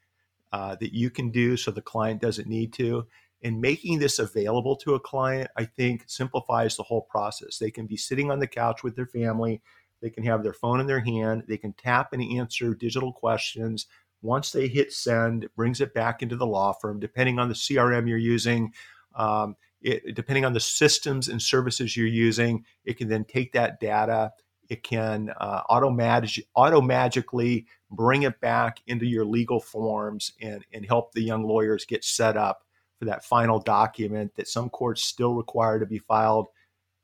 uh, 0.51 0.75
that 0.75 0.93
you 0.93 1.09
can 1.09 1.31
do, 1.31 1.57
so 1.57 1.71
the 1.71 1.81
client 1.81 2.21
doesn't 2.21 2.47
need 2.47 2.73
to. 2.73 3.07
And 3.41 3.59
making 3.59 3.99
this 3.99 4.19
available 4.19 4.75
to 4.77 4.93
a 4.93 4.99
client, 4.99 5.49
I 5.57 5.65
think, 5.65 6.03
simplifies 6.07 6.77
the 6.77 6.83
whole 6.83 7.01
process. 7.01 7.57
They 7.57 7.71
can 7.71 7.87
be 7.87 7.97
sitting 7.97 8.31
on 8.31 8.39
the 8.39 8.47
couch 8.47 8.83
with 8.83 8.95
their 8.95 9.07
family. 9.07 9.61
They 10.01 10.09
can 10.09 10.23
have 10.23 10.43
their 10.43 10.53
phone 10.53 10.79
in 10.79 10.87
their 10.87 10.99
hand. 10.99 11.43
They 11.47 11.57
can 11.57 11.73
tap 11.73 12.13
and 12.13 12.21
answer 12.37 12.73
digital 12.73 13.11
questions 13.11 13.87
once 14.23 14.51
they 14.51 14.67
hit 14.67 14.91
send, 14.91 15.43
it 15.43 15.55
brings 15.55 15.81
it 15.81 15.93
back 15.93 16.23
into 16.23 16.35
the 16.35 16.47
law 16.47 16.73
firm, 16.73 16.99
depending 16.99 17.37
on 17.37 17.49
the 17.49 17.53
CRM 17.53 18.07
you're 18.07 18.17
using. 18.17 18.73
Um, 19.15 19.55
it, 19.81 20.15
depending 20.15 20.45
on 20.45 20.53
the 20.53 20.59
systems 20.59 21.27
and 21.27 21.41
services 21.41 21.95
you're 21.95 22.07
using, 22.07 22.65
it 22.85 22.97
can 22.97 23.09
then 23.09 23.25
take 23.25 23.51
that 23.51 23.79
data. 23.79 24.31
It 24.69 24.81
can 24.81 25.29
uh, 25.41 25.61
auto, 25.69 25.89
mag- 25.89 26.29
auto 26.55 26.81
magically 26.81 27.67
bring 27.91 28.23
it 28.23 28.39
back 28.39 28.79
into 28.87 29.05
your 29.05 29.25
legal 29.25 29.59
forms 29.59 30.31
and, 30.41 30.65
and 30.73 30.85
help 30.85 31.11
the 31.11 31.21
young 31.21 31.43
lawyers 31.43 31.85
get 31.85 32.05
set 32.05 32.37
up 32.37 32.63
for 32.97 33.05
that 33.05 33.25
final 33.25 33.59
document 33.59 34.33
that 34.35 34.47
some 34.47 34.69
courts 34.69 35.03
still 35.03 35.35
require 35.35 35.79
to 35.79 35.85
be 35.85 35.99
filed 35.99 36.47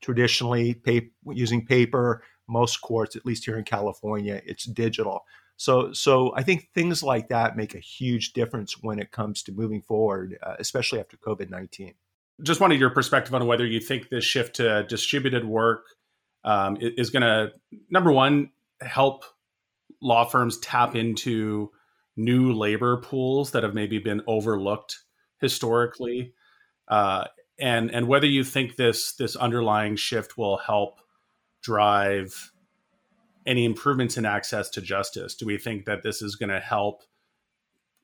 traditionally 0.02 0.82
using 1.34 1.66
paper 1.66 2.24
most 2.50 2.78
courts, 2.78 3.16
at 3.16 3.26
least 3.26 3.46
here 3.46 3.58
in 3.58 3.64
California, 3.64 4.42
it's 4.46 4.66
digital. 4.66 5.22
So, 5.60 5.92
so 5.92 6.32
I 6.38 6.44
think 6.44 6.70
things 6.74 7.04
like 7.04 7.28
that 7.28 7.58
make 7.58 7.76
a 7.76 7.80
huge 7.80 8.32
difference 8.32 8.82
when 8.82 8.98
it 8.98 9.12
comes 9.12 9.44
to 9.44 9.52
moving 9.52 9.82
forward, 9.82 10.38
uh, 10.42 10.56
especially 10.58 11.02
after 11.02 11.18
COVID 11.18 11.50
nineteen. 11.50 11.96
Just 12.42 12.62
wanted 12.62 12.80
your 12.80 12.92
perspective 12.92 13.36
on 13.36 13.46
whether 13.46 13.66
you 13.66 13.82
think 13.82 14.08
this 14.08 14.24
shift 14.24 14.56
to 14.56 14.86
distributed 14.88 15.44
work 15.44 15.86
um, 16.46 16.78
is 16.80 17.10
going 17.10 17.24
to 17.24 17.52
number 17.90 18.10
one 18.10 18.52
help 18.80 19.26
law 20.02 20.24
firms 20.24 20.58
tap 20.60 20.96
into 20.96 21.70
new 22.16 22.54
labor 22.54 22.96
pools 23.02 23.52
that 23.52 23.64
have 23.64 23.74
maybe 23.74 24.00
been 24.00 24.22
overlooked 24.28 25.00
historically, 25.42 26.34
uh, 26.88 27.26
and 27.60 27.92
and 27.92 28.08
whether 28.08 28.28
you 28.28 28.46
think 28.46 28.78
this 28.78 29.14
this 29.16 29.36
underlying 29.36 29.98
shift 29.98 30.38
will 30.38 30.56
help 30.56 31.02
drive 31.62 32.54
any 33.46 33.66
improvements 33.66 34.18
in 34.18 34.26
access 34.26 34.70
to 34.72 34.82
justice? 34.82 35.36
Do 35.36 35.46
we 35.46 35.58
think 35.58 35.86
that 35.86 36.04
this 36.04 36.22
is 36.22 36.36
going 36.36 36.50
to 36.50 36.60
help 36.60 37.04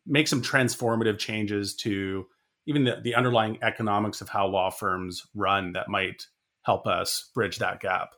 make 0.06 0.28
some 0.28 0.42
transformative 0.42 1.18
changes 1.18 1.76
to 1.76 2.26
even 2.68 2.84
the, 2.84 3.00
the 3.04 3.16
underlying 3.16 3.60
economics 3.62 4.22
of 4.22 4.30
how 4.30 4.48
law 4.48 4.70
firms 4.70 5.24
run 5.36 5.74
that 5.74 5.90
might 5.90 6.28
help 6.64 6.88
us 6.88 7.30
bridge 7.34 7.58
that 7.58 7.80
gap? 7.80 8.10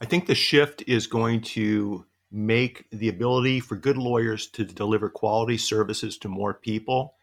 I 0.00 0.06
think 0.06 0.26
the 0.26 0.34
shift 0.34 0.82
is 0.86 1.06
going 1.06 1.42
to 1.42 2.04
make 2.30 2.84
the 2.90 3.08
ability 3.08 3.60
for 3.60 3.76
good 3.76 3.96
lawyers 3.96 4.48
to 4.48 4.64
deliver 4.64 5.08
quality 5.08 5.56
services 5.56 6.18
to 6.18 6.28
more 6.28 6.52
people 6.52 7.14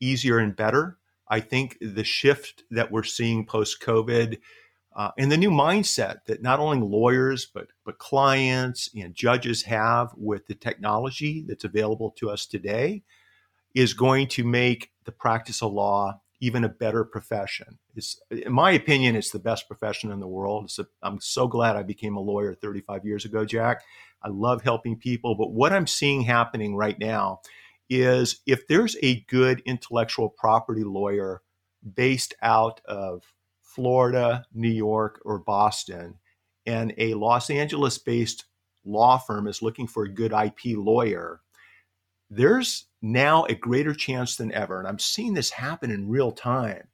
easier 0.00 0.38
and 0.38 0.54
better. 0.54 0.98
I 1.28 1.40
think 1.40 1.78
the 1.80 2.04
shift 2.04 2.64
that 2.70 2.92
we're 2.92 3.02
seeing 3.02 3.46
post 3.46 3.80
COVID 3.80 4.38
uh, 4.98 5.12
and 5.16 5.32
the 5.32 5.36
new 5.36 5.50
mindset 5.50 6.18
that 6.26 6.42
not 6.42 6.60
only 6.60 6.78
lawyers 6.78 7.46
but 7.46 7.68
but 7.84 7.98
clients 7.98 8.90
and 8.94 9.14
judges 9.14 9.62
have 9.62 10.10
with 10.16 10.46
the 10.46 10.54
technology 10.54 11.44
that's 11.46 11.64
available 11.64 12.10
to 12.10 12.28
us 12.28 12.44
today 12.44 13.02
is 13.74 13.94
going 13.94 14.26
to 14.26 14.44
make 14.44 14.90
the 15.04 15.12
practice 15.12 15.62
of 15.62 15.72
law 15.72 16.20
even 16.40 16.64
a 16.64 16.68
better 16.68 17.04
profession. 17.04 17.78
It's, 17.96 18.20
in 18.30 18.52
my 18.52 18.70
opinion, 18.70 19.16
it's 19.16 19.30
the 19.30 19.38
best 19.40 19.66
profession 19.66 20.12
in 20.12 20.20
the 20.20 20.28
world. 20.28 20.70
i 21.02 21.06
am 21.06 21.20
so 21.20 21.48
glad 21.48 21.76
I 21.76 21.82
became 21.82 22.16
a 22.16 22.20
lawyer 22.20 22.54
35 22.54 23.04
years 23.04 23.24
ago, 23.24 23.44
Jack. 23.44 23.82
I 24.22 24.28
love 24.28 24.62
helping 24.62 24.96
people, 24.96 25.34
but 25.34 25.52
what 25.52 25.72
I'm 25.72 25.86
seeing 25.86 26.22
happening 26.22 26.76
right 26.76 26.98
now 26.98 27.40
is 27.90 28.40
if 28.46 28.66
there's 28.68 28.96
a 29.02 29.20
good 29.22 29.62
intellectual 29.64 30.28
property 30.28 30.84
lawyer 30.84 31.42
based 31.94 32.34
out 32.42 32.80
of 32.84 33.22
Florida, 33.78 34.44
New 34.52 34.68
York, 34.68 35.22
or 35.24 35.38
Boston, 35.38 36.14
and 36.66 36.92
a 36.98 37.14
Los 37.14 37.48
Angeles 37.48 37.96
based 37.96 38.46
law 38.84 39.18
firm 39.18 39.46
is 39.46 39.62
looking 39.62 39.86
for 39.86 40.02
a 40.02 40.12
good 40.12 40.32
IP 40.32 40.76
lawyer, 40.76 41.40
there's 42.28 42.86
now 43.00 43.44
a 43.44 43.54
greater 43.54 43.94
chance 43.94 44.34
than 44.34 44.52
ever, 44.52 44.80
and 44.80 44.88
I'm 44.88 44.98
seeing 44.98 45.34
this 45.34 45.50
happen 45.50 45.92
in 45.92 46.08
real 46.08 46.32
time, 46.32 46.88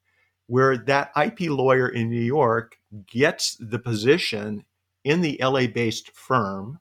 where 0.47 0.77
that 0.77 1.11
IP 1.17 1.49
lawyer 1.49 1.89
in 1.89 2.11
New 2.11 2.21
York 2.21 2.77
gets 3.11 3.57
the 3.59 3.79
position 3.79 4.67
in 5.05 5.23
the 5.23 5.41
LA 5.43 5.67
based 5.67 6.11
firm 6.15 6.81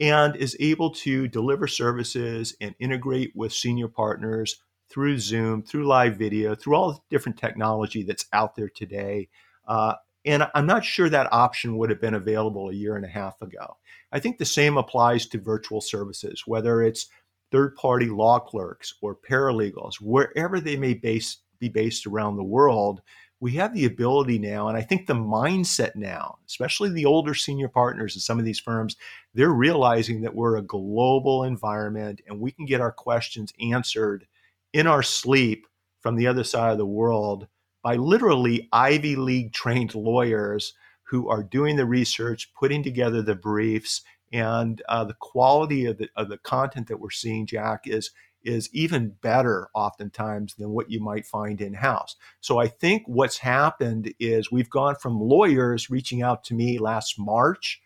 and 0.00 0.34
is 0.36 0.56
able 0.58 0.90
to 0.90 1.28
deliver 1.28 1.66
services 1.66 2.56
and 2.62 2.74
integrate 2.80 3.32
with 3.36 3.52
senior 3.52 3.88
partners 3.88 4.62
through 4.92 5.18
Zoom, 5.18 5.62
through 5.62 5.86
live 5.86 6.16
video, 6.16 6.54
through 6.54 6.74
all 6.74 6.92
the 6.92 7.00
different 7.10 7.38
technology 7.38 8.02
that's 8.02 8.26
out 8.32 8.54
there 8.54 8.68
today. 8.68 9.28
Uh, 9.66 9.94
and 10.24 10.46
I'm 10.54 10.66
not 10.66 10.84
sure 10.84 11.08
that 11.08 11.32
option 11.32 11.78
would 11.78 11.90
have 11.90 12.00
been 12.00 12.14
available 12.14 12.68
a 12.68 12.74
year 12.74 12.96
and 12.96 13.04
a 13.04 13.08
half 13.08 13.40
ago. 13.40 13.76
I 14.12 14.20
think 14.20 14.38
the 14.38 14.44
same 14.44 14.76
applies 14.76 15.26
to 15.26 15.40
virtual 15.40 15.80
services, 15.80 16.44
whether 16.46 16.82
it's 16.82 17.08
third 17.50 17.74
party 17.76 18.06
law 18.06 18.38
clerks 18.38 18.94
or 19.00 19.16
paralegals, 19.16 19.94
wherever 20.00 20.60
they 20.60 20.76
may 20.76 20.94
base, 20.94 21.38
be 21.58 21.68
based 21.68 22.06
around 22.06 22.36
the 22.36 22.44
world. 22.44 23.00
We 23.40 23.52
have 23.52 23.74
the 23.74 23.86
ability 23.86 24.38
now, 24.38 24.68
and 24.68 24.76
I 24.76 24.82
think 24.82 25.06
the 25.06 25.14
mindset 25.14 25.96
now, 25.96 26.38
especially 26.46 26.90
the 26.90 27.06
older 27.06 27.34
senior 27.34 27.68
partners 27.68 28.14
in 28.14 28.20
some 28.20 28.38
of 28.38 28.44
these 28.44 28.60
firms, 28.60 28.96
they're 29.34 29.50
realizing 29.50 30.20
that 30.20 30.34
we're 30.34 30.58
a 30.58 30.62
global 30.62 31.42
environment 31.42 32.20
and 32.28 32.38
we 32.38 32.52
can 32.52 32.66
get 32.66 32.80
our 32.80 32.92
questions 32.92 33.52
answered 33.60 34.26
in 34.72 34.86
our 34.86 35.02
sleep 35.02 35.66
from 36.00 36.16
the 36.16 36.26
other 36.26 36.44
side 36.44 36.72
of 36.72 36.78
the 36.78 36.86
world 36.86 37.46
by 37.82 37.96
literally 37.96 38.68
Ivy 38.72 39.16
League 39.16 39.52
trained 39.52 39.94
lawyers 39.94 40.74
who 41.04 41.28
are 41.28 41.42
doing 41.42 41.76
the 41.76 41.86
research, 41.86 42.52
putting 42.58 42.82
together 42.82 43.22
the 43.22 43.34
briefs, 43.34 44.02
and 44.32 44.80
uh, 44.88 45.04
the 45.04 45.16
quality 45.20 45.84
of 45.84 45.98
the, 45.98 46.08
of 46.16 46.28
the 46.28 46.38
content 46.38 46.88
that 46.88 47.00
we're 47.00 47.10
seeing, 47.10 47.46
Jack, 47.46 47.82
is 47.86 48.10
is 48.44 48.68
even 48.72 49.14
better 49.22 49.68
oftentimes 49.72 50.54
than 50.56 50.70
what 50.70 50.90
you 50.90 51.00
might 51.00 51.24
find 51.24 51.60
in 51.60 51.74
house. 51.74 52.16
So 52.40 52.58
I 52.58 52.66
think 52.66 53.04
what's 53.06 53.38
happened 53.38 54.12
is 54.18 54.50
we've 54.50 54.68
gone 54.68 54.96
from 54.96 55.20
lawyers 55.20 55.90
reaching 55.90 56.22
out 56.22 56.42
to 56.44 56.54
me 56.54 56.78
last 56.78 57.20
March 57.20 57.80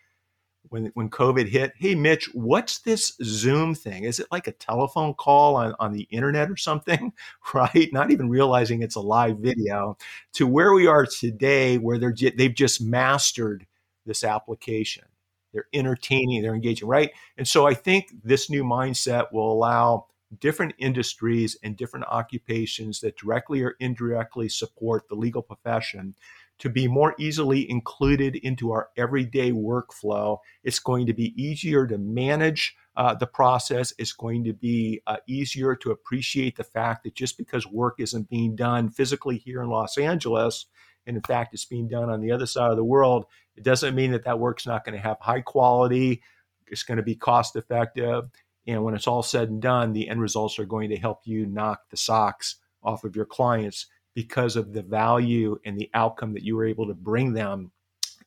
when 0.69 0.91
when 0.93 1.09
COVID 1.09 1.47
hit, 1.47 1.73
hey 1.77 1.95
Mitch, 1.95 2.29
what's 2.33 2.79
this 2.79 3.17
Zoom 3.23 3.75
thing? 3.75 4.03
Is 4.03 4.19
it 4.19 4.27
like 4.31 4.47
a 4.47 4.51
telephone 4.51 5.13
call 5.13 5.55
on, 5.55 5.75
on 5.79 5.93
the 5.93 6.07
internet 6.09 6.49
or 6.49 6.57
something? 6.57 7.13
Right? 7.53 7.89
Not 7.93 8.11
even 8.11 8.29
realizing 8.29 8.81
it's 8.81 8.95
a 8.95 9.01
live 9.01 9.37
video 9.37 9.97
to 10.33 10.45
where 10.45 10.73
we 10.73 10.85
are 10.85 11.05
today, 11.05 11.77
where 11.77 11.97
they're 11.97 12.13
they've 12.13 12.53
just 12.53 12.81
mastered 12.81 13.65
this 14.05 14.23
application. 14.23 15.05
They're 15.53 15.67
entertaining, 15.73 16.41
they're 16.41 16.53
engaging, 16.53 16.87
right? 16.87 17.11
And 17.37 17.47
so 17.47 17.65
I 17.65 17.73
think 17.73 18.09
this 18.23 18.49
new 18.49 18.63
mindset 18.63 19.31
will 19.31 19.51
allow 19.51 20.07
different 20.39 20.75
industries 20.77 21.57
and 21.63 21.77
different 21.77 22.05
occupations 22.07 22.99
that 22.99 23.17
directly 23.17 23.61
or 23.61 23.75
indirectly 23.79 24.49
support 24.49 25.07
the 25.07 25.15
legal 25.15 25.41
profession 25.41 26.15
to 26.59 26.69
be 26.69 26.87
more 26.87 27.15
easily 27.19 27.69
included 27.69 28.35
into 28.35 28.71
our 28.71 28.89
everyday 28.97 29.51
workflow. 29.51 30.39
It's 30.63 30.79
going 30.79 31.05
to 31.05 31.13
be 31.13 31.33
easier 31.41 31.85
to 31.87 31.97
manage 31.97 32.75
uh, 32.95 33.13
the 33.13 33.27
process. 33.27 33.93
It's 33.97 34.13
going 34.13 34.43
to 34.45 34.53
be 34.53 35.01
uh, 35.05 35.17
easier 35.27 35.75
to 35.75 35.91
appreciate 35.91 36.55
the 36.57 36.63
fact 36.63 37.03
that 37.03 37.13
just 37.13 37.37
because 37.37 37.67
work 37.67 37.99
isn't 37.99 38.29
being 38.29 38.55
done 38.55 38.89
physically 38.89 39.37
here 39.37 39.61
in 39.61 39.69
Los 39.69 39.97
Angeles, 39.97 40.65
and 41.05 41.15
in 41.15 41.23
fact 41.23 41.53
it's 41.53 41.65
being 41.65 41.87
done 41.87 42.09
on 42.09 42.21
the 42.21 42.31
other 42.31 42.47
side 42.47 42.71
of 42.71 42.77
the 42.77 42.83
world, 42.83 43.25
it 43.55 43.63
doesn't 43.63 43.95
mean 43.95 44.11
that 44.11 44.25
that 44.25 44.39
work's 44.39 44.65
not 44.65 44.83
going 44.83 44.95
to 44.95 45.01
have 45.01 45.17
high 45.19 45.41
quality. 45.41 46.21
It's 46.67 46.83
going 46.83 46.97
to 46.97 47.03
be 47.03 47.15
cost 47.15 47.55
effective. 47.55 48.25
And 48.65 48.83
when 48.83 48.95
it's 48.95 49.07
all 49.07 49.23
said 49.23 49.49
and 49.49 49.61
done, 49.61 49.93
the 49.93 50.09
end 50.09 50.19
results 50.19 50.59
are 50.59 50.65
going 50.65 50.89
to 50.89 50.97
help 50.97 51.21
you 51.23 51.45
knock 51.45 51.89
the 51.89 51.97
socks 51.97 52.57
off 52.83 53.03
of 53.03 53.15
your 53.15 53.25
clients 53.25 53.87
because 54.17 54.55
of 54.55 54.73
the 54.73 54.81
value 54.81 55.59
and 55.63 55.77
the 55.77 55.91
outcome 55.93 56.33
that 56.33 56.41
you 56.41 56.55
were 56.55 56.65
able 56.65 56.87
to 56.87 56.93
bring 56.95 57.33
them 57.33 57.69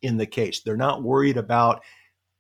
in 0.03 0.19
the 0.19 0.27
case. 0.27 0.61
They're 0.61 0.77
not 0.77 1.03
worried 1.03 1.37
about 1.37 1.83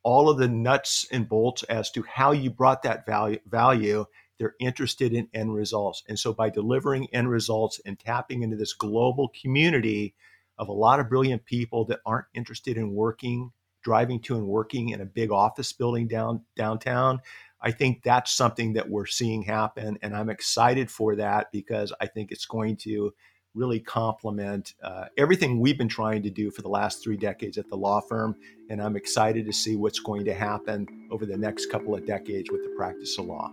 all 0.04 0.28
of 0.28 0.38
the 0.38 0.46
nuts 0.46 1.04
and 1.10 1.28
bolts 1.28 1.64
as 1.64 1.90
to 1.90 2.04
how 2.04 2.30
you 2.30 2.48
brought 2.48 2.84
that 2.84 3.04
value 3.06 3.40
value. 3.48 4.04
They're 4.38 4.54
interested 4.60 5.12
in 5.12 5.26
end 5.34 5.52
results. 5.52 6.04
And 6.08 6.16
so 6.16 6.32
by 6.32 6.48
delivering 6.48 7.08
end 7.12 7.28
results 7.28 7.80
and 7.84 7.98
tapping 7.98 8.44
into 8.44 8.56
this 8.56 8.72
global 8.72 9.32
community 9.42 10.14
of 10.56 10.68
a 10.68 10.72
lot 10.72 11.00
of 11.00 11.08
brilliant 11.08 11.44
people 11.44 11.84
that 11.86 11.98
aren't 12.06 12.26
interested 12.32 12.76
in 12.76 12.94
working 12.94 13.50
driving 13.82 14.20
to 14.20 14.36
and 14.36 14.46
working 14.46 14.90
in 14.90 15.00
a 15.00 15.06
big 15.06 15.32
office 15.32 15.72
building 15.72 16.06
down 16.06 16.44
downtown 16.54 17.18
i 17.62 17.70
think 17.70 18.02
that's 18.02 18.30
something 18.30 18.74
that 18.74 18.90
we're 18.90 19.06
seeing 19.06 19.42
happen. 19.42 19.98
And 20.02 20.14
i'm 20.14 20.28
excited 20.28 20.90
for 20.90 21.16
that 21.16 21.50
because 21.50 21.90
i 21.98 22.06
think 22.06 22.30
it's 22.30 22.44
going 22.44 22.76
to 22.76 23.14
really 23.54 23.80
complement 23.80 24.74
uh, 24.82 25.06
everything 25.16 25.58
we've 25.58 25.78
been 25.78 25.88
trying 25.88 26.22
to 26.22 26.30
do 26.30 26.50
for 26.50 26.62
the 26.62 26.68
last 26.68 27.02
three 27.02 27.16
decades 27.16 27.58
at 27.58 27.68
the 27.68 27.76
law 27.76 28.00
firm. 28.00 28.36
And 28.68 28.80
I'm 28.80 28.96
excited 28.96 29.44
to 29.46 29.52
see 29.52 29.76
what's 29.76 29.98
going 29.98 30.24
to 30.26 30.34
happen 30.34 30.86
over 31.10 31.26
the 31.26 31.36
next 31.36 31.70
couple 31.70 31.94
of 31.94 32.06
decades 32.06 32.50
with 32.50 32.62
the 32.62 32.72
practice 32.76 33.18
of 33.18 33.26
law. 33.26 33.52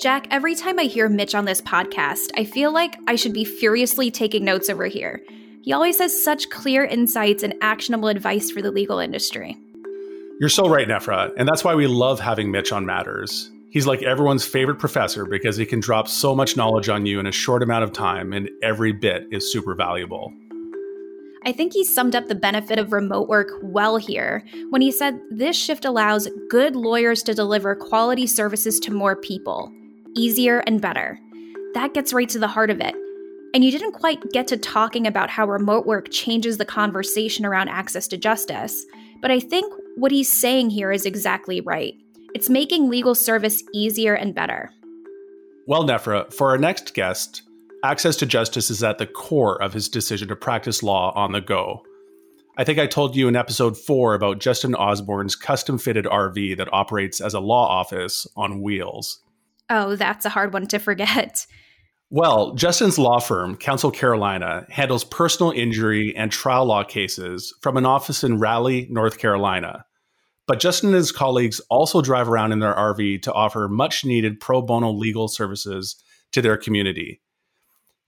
Jack, 0.00 0.28
every 0.30 0.54
time 0.54 0.78
I 0.78 0.84
hear 0.84 1.08
Mitch 1.08 1.34
on 1.34 1.44
this 1.44 1.60
podcast, 1.60 2.30
I 2.34 2.44
feel 2.44 2.72
like 2.72 2.96
I 3.06 3.16
should 3.16 3.34
be 3.34 3.44
furiously 3.44 4.10
taking 4.10 4.44
notes 4.44 4.70
over 4.70 4.86
here. 4.86 5.20
He 5.62 5.74
always 5.74 5.98
has 5.98 6.24
such 6.24 6.48
clear 6.48 6.84
insights 6.84 7.42
and 7.42 7.54
actionable 7.60 8.08
advice 8.08 8.50
for 8.50 8.62
the 8.62 8.70
legal 8.70 8.98
industry. 8.98 9.58
You're 10.40 10.48
so 10.48 10.70
right, 10.70 10.88
Nefra. 10.88 11.32
And 11.36 11.46
that's 11.46 11.62
why 11.64 11.74
we 11.74 11.86
love 11.86 12.18
having 12.18 12.50
Mitch 12.50 12.72
on 12.72 12.86
Matters. 12.86 13.50
He's 13.70 13.86
like 13.86 14.02
everyone's 14.02 14.44
favorite 14.44 14.80
professor 14.80 15.24
because 15.24 15.56
he 15.56 15.64
can 15.64 15.78
drop 15.78 16.08
so 16.08 16.34
much 16.34 16.56
knowledge 16.56 16.88
on 16.88 17.06
you 17.06 17.20
in 17.20 17.26
a 17.26 17.32
short 17.32 17.62
amount 17.62 17.84
of 17.84 17.92
time, 17.92 18.32
and 18.32 18.50
every 18.62 18.92
bit 18.92 19.26
is 19.30 19.50
super 19.52 19.74
valuable. 19.74 20.32
I 21.44 21.52
think 21.52 21.72
he 21.72 21.84
summed 21.84 22.14
up 22.14 22.26
the 22.26 22.34
benefit 22.34 22.78
of 22.78 22.92
remote 22.92 23.28
work 23.28 23.48
well 23.62 23.96
here 23.96 24.44
when 24.70 24.82
he 24.82 24.92
said 24.92 25.18
this 25.30 25.56
shift 25.56 25.84
allows 25.84 26.28
good 26.50 26.76
lawyers 26.76 27.22
to 27.22 27.34
deliver 27.34 27.74
quality 27.74 28.26
services 28.26 28.78
to 28.80 28.92
more 28.92 29.16
people, 29.16 29.72
easier 30.14 30.58
and 30.66 30.82
better. 30.82 31.18
That 31.74 31.94
gets 31.94 32.12
right 32.12 32.28
to 32.28 32.38
the 32.38 32.48
heart 32.48 32.70
of 32.70 32.80
it. 32.80 32.94
And 33.54 33.64
you 33.64 33.70
didn't 33.70 33.92
quite 33.92 34.32
get 34.32 34.48
to 34.48 34.56
talking 34.56 35.06
about 35.06 35.30
how 35.30 35.46
remote 35.46 35.86
work 35.86 36.10
changes 36.10 36.58
the 36.58 36.64
conversation 36.64 37.46
around 37.46 37.68
access 37.68 38.06
to 38.08 38.18
justice. 38.18 38.84
But 39.22 39.30
I 39.30 39.40
think 39.40 39.72
what 39.96 40.12
he's 40.12 40.30
saying 40.30 40.70
here 40.70 40.92
is 40.92 41.06
exactly 41.06 41.60
right. 41.60 41.94
It's 42.34 42.48
making 42.48 42.88
legal 42.88 43.14
service 43.14 43.62
easier 43.72 44.14
and 44.14 44.34
better. 44.34 44.70
Well, 45.66 45.84
Nefra, 45.84 46.32
for 46.32 46.50
our 46.50 46.58
next 46.58 46.94
guest, 46.94 47.42
access 47.84 48.16
to 48.16 48.26
justice 48.26 48.70
is 48.70 48.82
at 48.82 48.98
the 48.98 49.06
core 49.06 49.60
of 49.62 49.72
his 49.72 49.88
decision 49.88 50.28
to 50.28 50.36
practice 50.36 50.82
law 50.82 51.12
on 51.14 51.32
the 51.32 51.40
go. 51.40 51.82
I 52.56 52.64
think 52.64 52.78
I 52.78 52.86
told 52.86 53.16
you 53.16 53.28
in 53.28 53.36
episode 53.36 53.76
four 53.78 54.14
about 54.14 54.40
Justin 54.40 54.74
Osborne's 54.74 55.36
custom 55.36 55.78
fitted 55.78 56.04
RV 56.04 56.56
that 56.58 56.72
operates 56.72 57.20
as 57.20 57.34
a 57.34 57.40
law 57.40 57.66
office 57.66 58.26
on 58.36 58.60
wheels. 58.60 59.20
Oh, 59.68 59.96
that's 59.96 60.26
a 60.26 60.30
hard 60.30 60.52
one 60.52 60.66
to 60.66 60.78
forget. 60.78 61.46
Well, 62.10 62.54
Justin's 62.54 62.98
law 62.98 63.20
firm, 63.20 63.56
Counsel 63.56 63.92
Carolina, 63.92 64.66
handles 64.68 65.04
personal 65.04 65.52
injury 65.52 66.12
and 66.16 66.32
trial 66.32 66.64
law 66.66 66.82
cases 66.82 67.54
from 67.62 67.76
an 67.76 67.86
office 67.86 68.24
in 68.24 68.38
Raleigh, 68.38 68.88
North 68.90 69.18
Carolina. 69.18 69.84
But 70.50 70.58
Justin 70.58 70.88
and 70.88 70.96
his 70.96 71.12
colleagues 71.12 71.60
also 71.70 72.02
drive 72.02 72.28
around 72.28 72.50
in 72.50 72.58
their 72.58 72.74
RV 72.74 73.22
to 73.22 73.32
offer 73.32 73.68
much 73.68 74.04
needed 74.04 74.40
pro 74.40 74.60
bono 74.60 74.90
legal 74.90 75.28
services 75.28 75.94
to 76.32 76.42
their 76.42 76.56
community. 76.56 77.20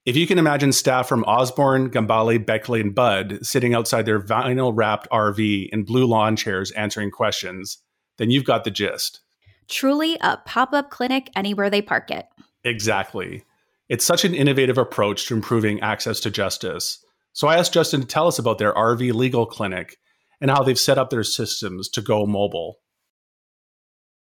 If 0.07 0.17
you 0.17 0.27
can 0.27 0.41
imagine 0.41 0.73
staff 0.73 1.09
from 1.09 1.23
Osborne, 1.23 1.89
Gambale, 1.89 2.45
Beckley, 2.45 2.81
and 2.81 2.93
Budd 2.93 3.47
sitting 3.47 3.75
outside 3.75 4.07
their 4.07 4.19
vinyl 4.19 4.73
wrapped 4.75 5.09
RV 5.11 5.69
in 5.69 5.85
blue 5.85 6.05
lawn 6.05 6.35
chairs 6.35 6.73
answering 6.73 7.13
questions, 7.13 7.79
then 8.19 8.33
you've 8.33 8.43
got 8.43 8.65
the 8.65 8.73
gist. 8.73 9.21
Truly 9.69 10.19
a 10.21 10.37
pop 10.39 10.73
up 10.73 10.91
clinic 10.91 11.31
anywhere 11.37 11.71
they 11.71 11.81
park 11.81 12.11
it. 12.11 12.27
Exactly. 12.65 13.45
It's 13.89 14.05
such 14.05 14.25
an 14.25 14.35
innovative 14.35 14.79
approach 14.79 15.29
to 15.29 15.35
improving 15.35 15.79
access 15.79 16.19
to 16.19 16.29
justice. 16.29 17.05
So 17.35 17.47
I 17.47 17.57
asked 17.57 17.73
Justin 17.73 18.01
to 18.01 18.07
tell 18.09 18.27
us 18.27 18.41
about 18.41 18.59
their 18.59 18.75
RV 18.75 19.15
legal 19.15 19.47
clinic 19.47 19.97
and 20.43 20.51
how 20.51 20.63
they've 20.63 20.79
set 20.79 20.99
up 20.99 21.09
their 21.09 21.23
systems 21.23 21.89
to 21.89 22.03
go 22.03 22.27
mobile. 22.27 22.81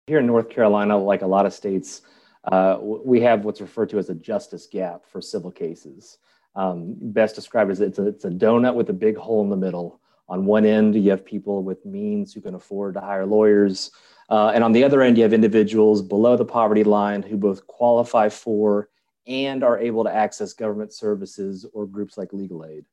Here 0.06 0.18
in 0.18 0.26
North 0.26 0.50
Carolina, 0.50 0.98
like 0.98 1.22
a 1.22 1.26
lot 1.26 1.46
of 1.46 1.54
states, 1.54 2.02
uh, 2.44 2.76
we 2.80 3.22
have 3.22 3.44
what's 3.44 3.60
referred 3.60 3.88
to 3.90 3.98
as 3.98 4.10
a 4.10 4.14
justice 4.14 4.66
gap 4.70 5.06
for 5.06 5.22
civil 5.22 5.50
cases. 5.50 6.18
Um, 6.54 6.94
best 7.00 7.34
described 7.34 7.70
as 7.70 7.80
it's 7.80 7.98
a, 7.98 8.06
it's 8.06 8.24
a 8.26 8.30
donut 8.30 8.74
with 8.74 8.90
a 8.90 8.92
big 8.92 9.16
hole 9.16 9.42
in 9.42 9.48
the 9.48 9.56
middle. 9.56 10.00
On 10.28 10.44
one 10.44 10.66
end, 10.66 10.94
you 10.94 11.10
have 11.10 11.24
people 11.24 11.62
with 11.62 11.84
means 11.86 12.34
who 12.34 12.40
can 12.42 12.54
afford 12.54 12.94
to 12.94 13.00
hire 13.00 13.24
lawyers. 13.24 13.90
Uh, 14.28 14.52
and 14.54 14.62
on 14.62 14.72
the 14.72 14.84
other 14.84 15.00
end, 15.00 15.16
you 15.16 15.22
have 15.22 15.32
individuals 15.32 16.02
below 16.02 16.36
the 16.36 16.44
poverty 16.44 16.84
line 16.84 17.22
who 17.22 17.36
both 17.36 17.66
qualify 17.66 18.28
for 18.28 18.90
and 19.26 19.64
are 19.64 19.78
able 19.78 20.04
to 20.04 20.14
access 20.14 20.52
government 20.52 20.92
services 20.92 21.64
or 21.72 21.86
groups 21.86 22.18
like 22.18 22.32
legal 22.32 22.64
aid. 22.64 22.84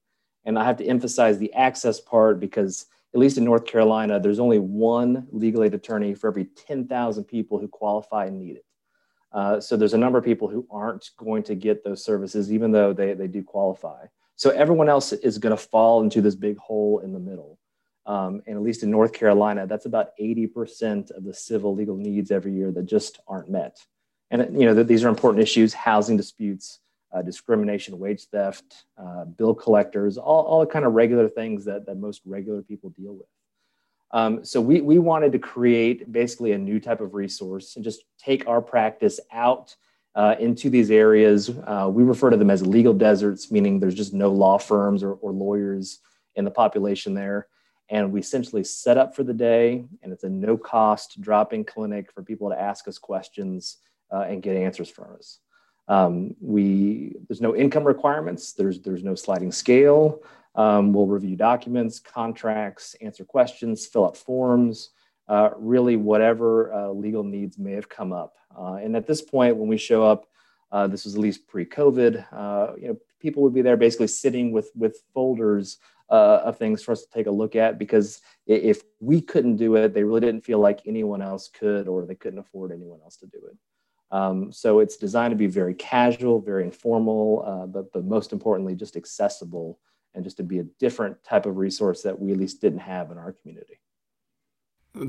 And 0.46 0.58
I 0.58 0.64
have 0.64 0.78
to 0.78 0.86
emphasize 0.86 1.38
the 1.38 1.54
access 1.54 2.00
part 2.00 2.40
because, 2.40 2.86
at 3.18 3.22
least 3.22 3.40
in 3.40 3.46
North 3.46 3.66
Carolina, 3.66 4.20
there's 4.20 4.40
only 4.40 4.60
one 4.60 5.26
legal 5.32 5.64
aid 5.64 5.74
attorney 5.74 6.14
for 6.14 6.28
every 6.28 6.46
10,000 6.46 7.24
people 7.24 7.58
who 7.58 7.68
qualify 7.68 8.28
and 8.28 8.38
need 8.38 8.58
it. 8.58 8.66
Uh, 9.32 9.60
so 9.60 9.76
there's 9.76 9.96
a 9.96 9.98
number 9.98 10.20
of 10.20 10.24
people 10.24 10.48
who 10.48 10.68
aren't 10.70 11.10
going 11.18 11.42
to 11.42 11.56
get 11.56 11.84
those 11.84 12.04
services, 12.04 12.54
even 12.54 12.72
though 12.72 12.94
they, 12.94 13.16
they 13.16 13.26
do 13.26 13.42
qualify. 13.42 14.06
So 14.36 14.52
everyone 14.52 14.88
else 14.88 15.14
is 15.14 15.40
going 15.40 15.50
to 15.50 15.62
fall 15.62 16.04
into 16.04 16.22
this 16.22 16.36
big 16.36 16.60
hole 16.60 17.00
in 17.00 17.12
the 17.12 17.20
middle. 17.20 17.58
Um, 18.06 18.44
and 18.46 18.56
at 18.56 18.62
least 18.62 18.84
in 18.84 18.92
North 18.92 19.14
Carolina, 19.14 19.66
that's 19.66 19.88
about 19.88 20.10
80% 20.22 21.10
of 21.10 21.24
the 21.24 21.34
civil 21.34 21.74
legal 21.74 21.98
needs 21.98 22.30
every 22.30 22.54
year 22.54 22.72
that 22.72 22.86
just 22.86 23.20
aren't 23.28 23.50
met. 23.50 23.80
And 24.30 24.60
you 24.60 24.68
know 24.68 24.76
that 24.76 24.88
these 24.88 25.04
are 25.04 25.10
important 25.10 25.42
issues: 25.42 25.74
housing 25.74 26.18
disputes, 26.18 26.82
uh, 27.18 27.22
discrimination, 27.22 27.98
wage 27.98 28.26
theft, 28.26 28.86
uh, 28.98 29.26
bill 29.26 29.54
collectors, 29.54 30.18
all, 30.18 30.44
all 30.46 30.60
the 30.60 30.68
kind 30.68 30.86
of 30.86 30.94
regular 30.94 31.28
things 31.28 31.66
that, 31.66 31.86
that 31.86 31.98
most 31.98 32.22
regular 32.26 32.62
people 32.62 32.90
deal 32.92 33.14
with. 33.14 33.28
Um, 34.12 34.46
so 34.46 34.62
we, 34.62 34.82
we 34.82 35.00
wanted 35.00 35.32
to 35.34 35.40
create 35.40 36.12
basically 36.12 36.54
a 36.54 36.58
new 36.58 36.80
type 36.80 37.02
of 37.02 37.14
resource 37.14 37.76
and 37.76 37.84
just 37.84 38.04
take 38.18 38.48
our 38.48 38.62
practice 38.62 39.20
out 39.32 39.76
uh, 40.16 40.36
into 40.40 40.70
these 40.70 40.92
areas. 40.92 41.50
Uh, 41.50 41.90
we 41.92 42.04
refer 42.04 42.30
to 42.30 42.38
them 42.38 42.50
as 42.50 42.66
legal 42.66 42.94
deserts, 42.94 43.52
meaning 43.52 43.80
there's 43.80 43.96
just 43.96 44.14
no 44.14 44.30
law 44.32 44.58
firms 44.58 45.04
or, 45.04 45.14
or 45.14 45.32
lawyers 45.32 46.00
in 46.36 46.46
the 46.46 46.52
population 46.52 47.14
there. 47.14 47.48
And 47.90 48.12
we 48.12 48.20
essentially 48.20 48.64
set 48.64 48.98
up 48.98 49.16
for 49.16 49.24
the 49.24 49.34
day, 49.34 49.86
and 50.02 50.12
it's 50.12 50.24
a 50.24 50.30
no 50.30 50.58
cost 50.58 51.22
drop 51.22 51.54
in 51.54 51.64
clinic 51.64 52.12
for 52.12 52.22
people 52.22 52.50
to 52.50 52.60
ask 52.60 52.88
us 52.88 52.98
questions 52.98 53.78
uh, 54.12 54.22
and 54.22 54.42
get 54.42 54.56
answers 54.56 54.90
from 54.90 55.16
us. 55.16 55.40
Um, 55.88 56.36
we 56.42 57.16
there's 57.28 57.42
no 57.42 57.56
income 57.56 57.84
requirements. 57.84 58.54
There's 58.54 58.82
there's 58.82 59.04
no 59.04 59.16
sliding 59.16 59.52
scale. 59.52 60.22
Um, 60.56 60.92
we'll 60.92 61.06
review 61.06 61.36
documents, 61.36 62.00
contracts, 62.00 62.96
answer 62.96 63.24
questions, 63.24 63.86
fill 63.86 64.06
out 64.06 64.18
forms. 64.18 64.90
Uh, 65.28 65.50
really, 65.58 65.98
whatever 65.98 66.74
uh, 66.74 66.90
legal 66.90 67.24
needs 67.24 67.58
may 67.58 67.74
have 67.74 67.90
come 67.90 68.14
up. 68.14 68.36
Uh, 68.58 68.76
and 68.76 68.96
at 68.96 69.06
this 69.06 69.22
point, 69.22 69.58
when 69.58 69.68
we 69.68 69.78
show 69.78 70.04
up, 70.04 70.26
uh, 70.72 70.88
this 70.88 71.04
was 71.04 71.16
at 71.16 71.22
least 71.22 71.48
pre-COVID. 71.48 72.26
Uh, 72.32 72.74
you 72.80 72.88
know, 72.88 72.98
people 73.20 73.44
would 73.44 73.54
be 73.54 73.62
there 73.62 73.78
basically 73.78 74.08
sitting 74.08 74.52
with 74.52 74.72
with 74.76 75.02
folders 75.14 75.78
uh, 76.10 76.42
of 76.44 76.58
things 76.58 76.82
for 76.82 76.94
us 76.94 77.04
to 77.04 77.10
take 77.10 77.28
a 77.28 77.32
look 77.32 77.56
at 77.56 77.78
because 77.78 78.22
if 78.46 78.82
we 79.00 79.22
couldn't 79.22 79.58
do 79.58 79.76
it, 79.76 79.94
they 79.94 80.04
really 80.04 80.22
didn't 80.22 80.46
feel 80.46 80.60
like 80.60 80.82
anyone 80.86 81.22
else 81.22 81.50
could, 81.50 81.88
or 81.88 82.06
they 82.06 82.16
couldn't 82.16 82.40
afford 82.40 82.72
anyone 82.72 83.00
else 83.04 83.18
to 83.18 83.28
do 83.28 83.40
it. 83.50 83.58
Um, 84.12 84.52
so 84.52 84.80
it's 84.80 84.98
designed 84.98 85.32
to 85.32 85.38
be 85.38 85.48
very 85.48 85.74
casual, 85.74 86.40
very 86.40 86.64
informal, 86.64 87.44
uh, 87.46 87.66
but, 87.66 87.92
but 87.92 88.06
most 88.06 88.32
importantly, 88.32 88.76
just 88.76 88.96
accessible 88.96 89.80
and 90.16 90.24
just 90.24 90.38
to 90.38 90.44
be 90.44 90.60
a 90.60 90.64
different 90.80 91.24
type 91.24 91.46
of 91.46 91.58
resource 91.58 92.02
that 92.04 92.18
we 92.20 92.32
at 92.32 92.38
least 92.38 92.62
didn't 92.62 92.80
have 92.80 93.12
in 93.12 93.18
our 93.18 93.34
community. 93.34 93.80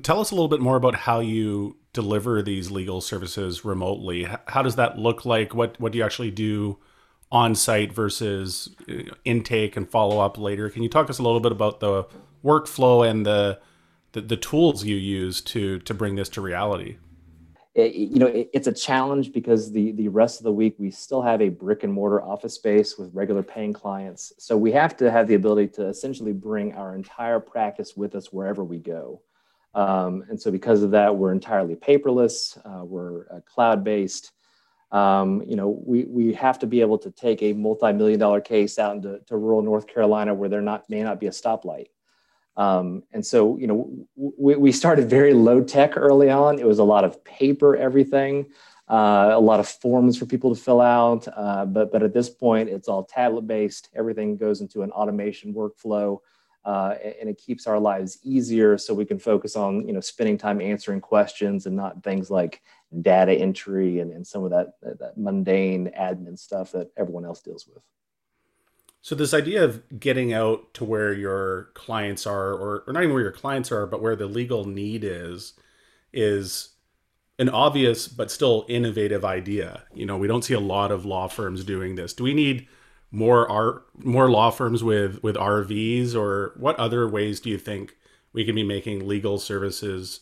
Tell 0.03 0.21
us 0.21 0.31
a 0.31 0.35
little 0.35 0.49
bit 0.49 0.61
more 0.61 0.77
about 0.77 0.95
how 0.95 1.21
you 1.21 1.79
deliver 1.93 2.43
these 2.43 2.71
legal 2.71 3.01
services 3.01 3.65
remotely. 3.65 4.29
How 4.47 4.63
does 4.63 4.77
that 4.77 4.99
look 4.99 5.25
like? 5.25 5.55
What 5.55 5.81
what 5.81 5.93
do 5.93 5.99
you 5.99 6.05
actually 6.05 6.31
do 6.31 6.79
on 7.33 7.55
site 7.55 7.93
versus 7.93 8.75
uh, 8.89 9.15
intake 9.25 9.77
and 9.77 9.89
follow 9.89 10.21
up 10.21 10.37
later? 10.37 10.69
Can 10.69 10.83
you 10.83 10.91
talk 10.91 11.09
us 11.09 11.19
a 11.19 11.23
little 11.23 11.41
bit 11.41 11.53
about 11.53 11.81
the 11.81 12.05
workflow 12.45 13.09
and 13.09 13.25
the 13.25 13.61
the, 14.13 14.21
the 14.21 14.37
tools 14.37 14.85
you 14.85 14.97
use 14.97 15.41
to 15.43 15.79
to 15.79 15.95
bring 15.95 16.17
this 16.17 16.29
to 16.31 16.43
reality? 16.43 16.99
It, 17.75 17.95
you 17.95 18.19
know, 18.19 18.27
it, 18.27 18.51
it's 18.53 18.67
a 18.67 18.73
challenge 18.73 19.33
because 19.33 19.71
the 19.71 19.93
the 19.93 20.09
rest 20.09 20.41
of 20.41 20.45
the 20.45 20.53
week 20.53 20.75
we 20.79 20.91
still 20.91 21.23
have 21.23 21.41
a 21.41 21.49
brick 21.49 21.85
and 21.85 21.93
mortar 21.93 22.23
office 22.23 22.55
space 22.55 22.99
with 22.99 23.15
regular 23.15 23.43
paying 23.43 23.73
clients. 23.73 24.33
So 24.39 24.57
we 24.57 24.73
have 24.73 24.97
to 24.99 25.11
have 25.11 25.29
the 25.29 25.35
ability 25.35 25.69
to 25.75 25.87
essentially 25.89 26.33
bring 26.33 26.75
our 26.75 26.95
entire 26.95 27.41
practice 27.41 27.97
with 27.97 28.15
us 28.15 28.33
wherever 28.33 28.65
we 28.65 28.79
go. 28.79 29.23
Um, 29.75 30.25
and 30.29 30.41
so 30.41 30.51
because 30.51 30.83
of 30.83 30.91
that, 30.93 31.17
we're 31.17 31.33
entirely 31.33 31.77
paperless. 31.77 32.59
Uh, 32.65 32.85
we're 32.85 33.27
uh, 33.31 33.41
cloud 33.47 33.85
based. 33.85 34.33
Um, 34.91 35.43
you 35.47 35.55
know, 35.55 35.69
we, 35.69 36.05
we 36.05 36.33
have 36.33 36.59
to 36.61 36.67
be 36.67 36.81
able 36.81 36.97
to 36.99 37.11
take 37.11 37.43
a 37.43 37.53
multi-million 37.53 38.19
dollar 38.19 38.41
case 38.41 38.79
out 38.79 38.97
into 38.97 39.21
to 39.27 39.37
rural 39.37 39.61
North 39.61 39.87
Carolina 39.87 40.33
where 40.33 40.49
there 40.49 40.63
not 40.63 40.89
may 40.89 41.03
not 41.03 41.21
be 41.21 41.27
a 41.27 41.31
stoplight 41.31 41.89
um, 42.59 43.05
and 43.13 43.25
so, 43.25 43.57
you 43.57 43.69
know, 43.69 43.89
we, 44.17 44.57
we 44.57 44.73
started 44.73 45.09
very 45.09 45.33
low 45.33 45.63
tech 45.63 45.97
early 45.97 46.29
on. 46.29 46.59
It 46.59 46.67
was 46.67 46.81
a 46.81 46.85
lot 46.85 47.05
of 47.05 47.23
paper, 47.25 47.77
everything, 47.77 48.47
uh, 48.89 49.31
a 49.33 49.41
lot 49.41 49.61
of 49.61 49.69
forms 49.69 50.19
for 50.19 50.27
people 50.27 50.53
to 50.53 50.61
fill 50.61 50.81
out. 50.81 51.29
Uh, 51.37 51.65
but, 51.65 51.93
but 51.93 52.03
at 52.03 52.13
this 52.13 52.29
point, 52.29 52.69
it's 52.69 52.89
all 52.89 53.05
tablet 53.05 53.47
based. 53.47 53.91
Everything 53.95 54.37
goes 54.37 54.61
into 54.61 54.83
an 54.83 54.91
automation 54.91 55.55
workflow. 55.55 56.19
Uh, 56.65 56.97
and 57.21 57.31
it 57.31 57.39
keeps 57.39 57.69
our 57.69 57.79
lives 57.79 58.19
easier 58.25 58.77
so 58.77 58.93
we 58.93 59.05
can 59.05 59.19
focus 59.19 59.57
on 59.57 59.87
you 59.87 59.95
know 59.95 60.01
spending 60.01 60.37
time 60.37 60.61
answering 60.61 61.01
questions 61.01 61.65
and 61.65 61.75
not 61.75 62.03
things 62.03 62.31
like 62.31 62.61
data 63.01 63.33
entry 63.33 64.01
and, 64.01 64.13
and 64.13 64.27
some 64.27 64.45
of 64.45 64.51
that, 64.51 64.73
that 64.83 65.17
mundane 65.17 65.91
admin 65.99 66.39
stuff 66.39 66.73
that 66.73 66.91
everyone 66.99 67.25
else 67.25 67.41
deals 67.41 67.67
with 67.67 67.83
so 69.01 69.15
this 69.15 69.33
idea 69.33 69.65
of 69.65 69.83
getting 69.99 70.33
out 70.33 70.75
to 70.75 70.85
where 70.85 71.13
your 71.13 71.71
clients 71.75 72.27
are, 72.27 72.53
or, 72.53 72.85
or 72.87 72.93
not 72.93 73.03
even 73.03 73.15
where 73.15 73.23
your 73.23 73.33
clients 73.33 73.71
are, 73.71 73.87
but 73.87 74.03
where 74.03 74.17
the 74.17 74.27
legal 74.27 74.65
need 74.65 75.05
is, 75.05 75.55
is 76.13 76.71
an 77.39 77.49
obvious 77.49 78.09
but 78.09 78.31
still 78.31 78.67
innovative 78.69 79.25
idea. 79.25 79.85
You 79.95 80.07
know, 80.07 80.19
we 80.19 80.27
don't 80.27 80.45
see 80.45 80.55
a 80.55 80.61
lot 80.61 80.91
of 80.91 81.05
law 81.05 81.29
firms 81.29 81.65
doing 81.65 81.95
this. 81.95 82.13
Do 82.13 82.25
we 82.25 82.35
need 82.35 82.67
more 83.11 83.51
art, 83.51 83.87
more 83.97 84.31
law 84.31 84.51
firms 84.51 84.83
with 84.83 85.23
with 85.23 85.37
RVs, 85.37 86.15
or 86.15 86.55
what 86.57 86.77
other 86.77 87.09
ways 87.09 87.41
do 87.41 87.51
you 87.51 87.59
think 87.59 87.97
we 88.33 88.45
can 88.45 88.55
be 88.55 88.65
making 88.65 89.07
legal 89.07 89.39
services 89.39 90.21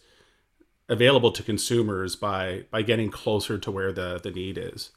available 0.89 1.33
to 1.33 1.43
consumers 1.43 2.15
by 2.15 2.67
by 2.71 2.83
getting 2.83 3.11
closer 3.11 3.59
to 3.59 3.71
where 3.71 3.93
the 3.93 4.21
the 4.23 4.31
need 4.31 4.59
is? 4.59 4.91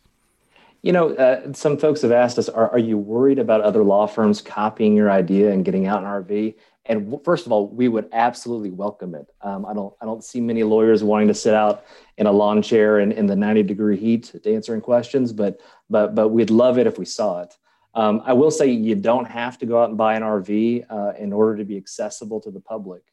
You 0.82 0.94
know, 0.94 1.10
uh, 1.14 1.52
some 1.54 1.78
folks 1.78 2.02
have 2.04 2.12
asked 2.12 2.38
us, 2.38 2.48
are, 2.48 2.70
are 2.72 2.80
you 2.80 2.98
worried 2.98 3.38
about 3.38 3.62
other 3.62 3.84
law 3.84 4.08
firms 4.08 4.42
copying 4.42 4.96
your 4.96 5.12
idea 5.12 5.52
and 5.52 5.66
getting 5.66 5.88
out 5.88 6.04
an 6.04 6.10
RV? 6.10 6.56
And 6.86 7.20
first 7.24 7.46
of 7.46 7.52
all, 7.52 7.68
we 7.68 7.88
would 7.90 8.08
absolutely 8.14 8.72
welcome 8.72 9.14
it. 9.14 9.28
Um, 9.42 9.66
I 9.66 9.74
don't, 9.74 9.94
I 10.02 10.06
don't 10.06 10.24
see 10.24 10.40
many 10.40 10.64
lawyers 10.64 11.04
wanting 11.04 11.28
to 11.28 11.34
sit 11.34 11.54
out 11.54 11.84
in 12.18 12.28
a 12.28 12.32
lawn 12.32 12.62
chair 12.62 13.00
in, 13.00 13.12
in 13.12 13.26
the 13.26 13.36
90 13.36 13.64
degree 13.64 13.98
heat 13.98 14.34
answering 14.46 14.82
questions, 14.82 15.34
but, 15.34 15.60
but, 15.90 16.16
but 16.16 16.30
we'd 16.30 16.50
love 16.50 16.80
it 16.80 16.88
if 16.88 16.98
we 16.98 17.06
saw 17.06 17.42
it. 17.42 17.56
Um, 17.94 18.22
I 18.26 18.34
will 18.34 18.52
say 18.52 18.72
you 18.72 18.96
don't 18.96 19.26
have 19.26 19.58
to 19.60 19.66
go 19.66 19.84
out 19.84 19.90
and 19.90 19.98
buy 19.98 20.16
an 20.16 20.24
RV 20.24 20.86
uh, 20.90 21.14
in 21.20 21.34
order 21.34 21.58
to 21.58 21.66
be 21.66 21.76
accessible 21.76 22.40
to 22.42 22.52
the 22.52 22.62
public. 22.62 23.04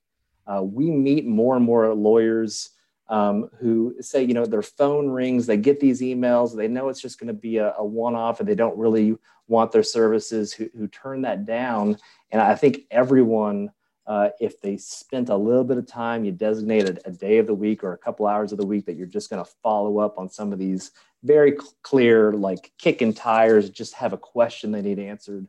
Uh, 0.47 0.63
we 0.63 0.91
meet 0.91 1.27
more 1.27 1.57
and 1.57 1.65
more 1.65 1.93
lawyers 1.95 2.71
um, 3.09 3.51
who 3.59 3.95
say, 4.01 4.25
you 4.25 4.35
know, 4.35 4.47
their 4.47 4.62
phone 4.62 5.09
rings, 5.09 5.47
they 5.47 5.57
get 5.57 5.81
these 5.81 6.01
emails, 6.01 6.57
they 6.57 6.69
know 6.69 6.88
it's 6.88 7.01
just 7.01 7.21
going 7.21 7.29
to 7.29 7.35
be 7.35 7.59
a, 7.59 7.75
a 7.79 7.85
one 7.85 8.14
off 8.14 8.40
and 8.40 8.49
they 8.49 8.55
don't 8.55 8.77
really 8.77 9.16
want 9.49 9.71
their 9.71 9.83
services, 9.83 10.53
who, 10.53 10.69
who 10.77 10.88
turn 10.88 11.23
that 11.23 11.47
down. 11.47 11.97
And 12.31 12.42
I 12.42 12.57
think 12.57 12.81
everyone, 12.90 13.71
uh, 14.07 14.31
if 14.40 14.61
they 14.61 14.77
spent 14.77 15.29
a 15.29 15.37
little 15.37 15.64
bit 15.64 15.79
of 15.79 15.87
time, 15.87 16.25
you 16.25 16.33
designated 16.33 17.01
a 17.05 17.11
day 17.11 17.38
of 17.38 17.47
the 17.47 17.55
week 17.55 17.85
or 17.85 17.92
a 17.92 17.99
couple 17.99 18.27
hours 18.27 18.53
of 18.53 18.59
the 18.59 18.66
week 18.66 18.87
that 18.87 18.97
you're 18.97 19.07
just 19.07 19.31
going 19.31 19.45
to 19.45 19.51
follow 19.62 19.99
up 19.99 20.19
on 20.19 20.29
some 20.29 20.53
of 20.53 20.59
these 20.59 20.90
very 21.23 21.57
clear, 21.83 22.33
like 22.33 22.73
kicking 22.79 23.12
tires, 23.12 23.71
just 23.71 23.95
have 23.95 24.12
a 24.12 24.19
question 24.19 24.71
they 24.71 24.83
need 24.83 24.99
answered. 24.99 25.47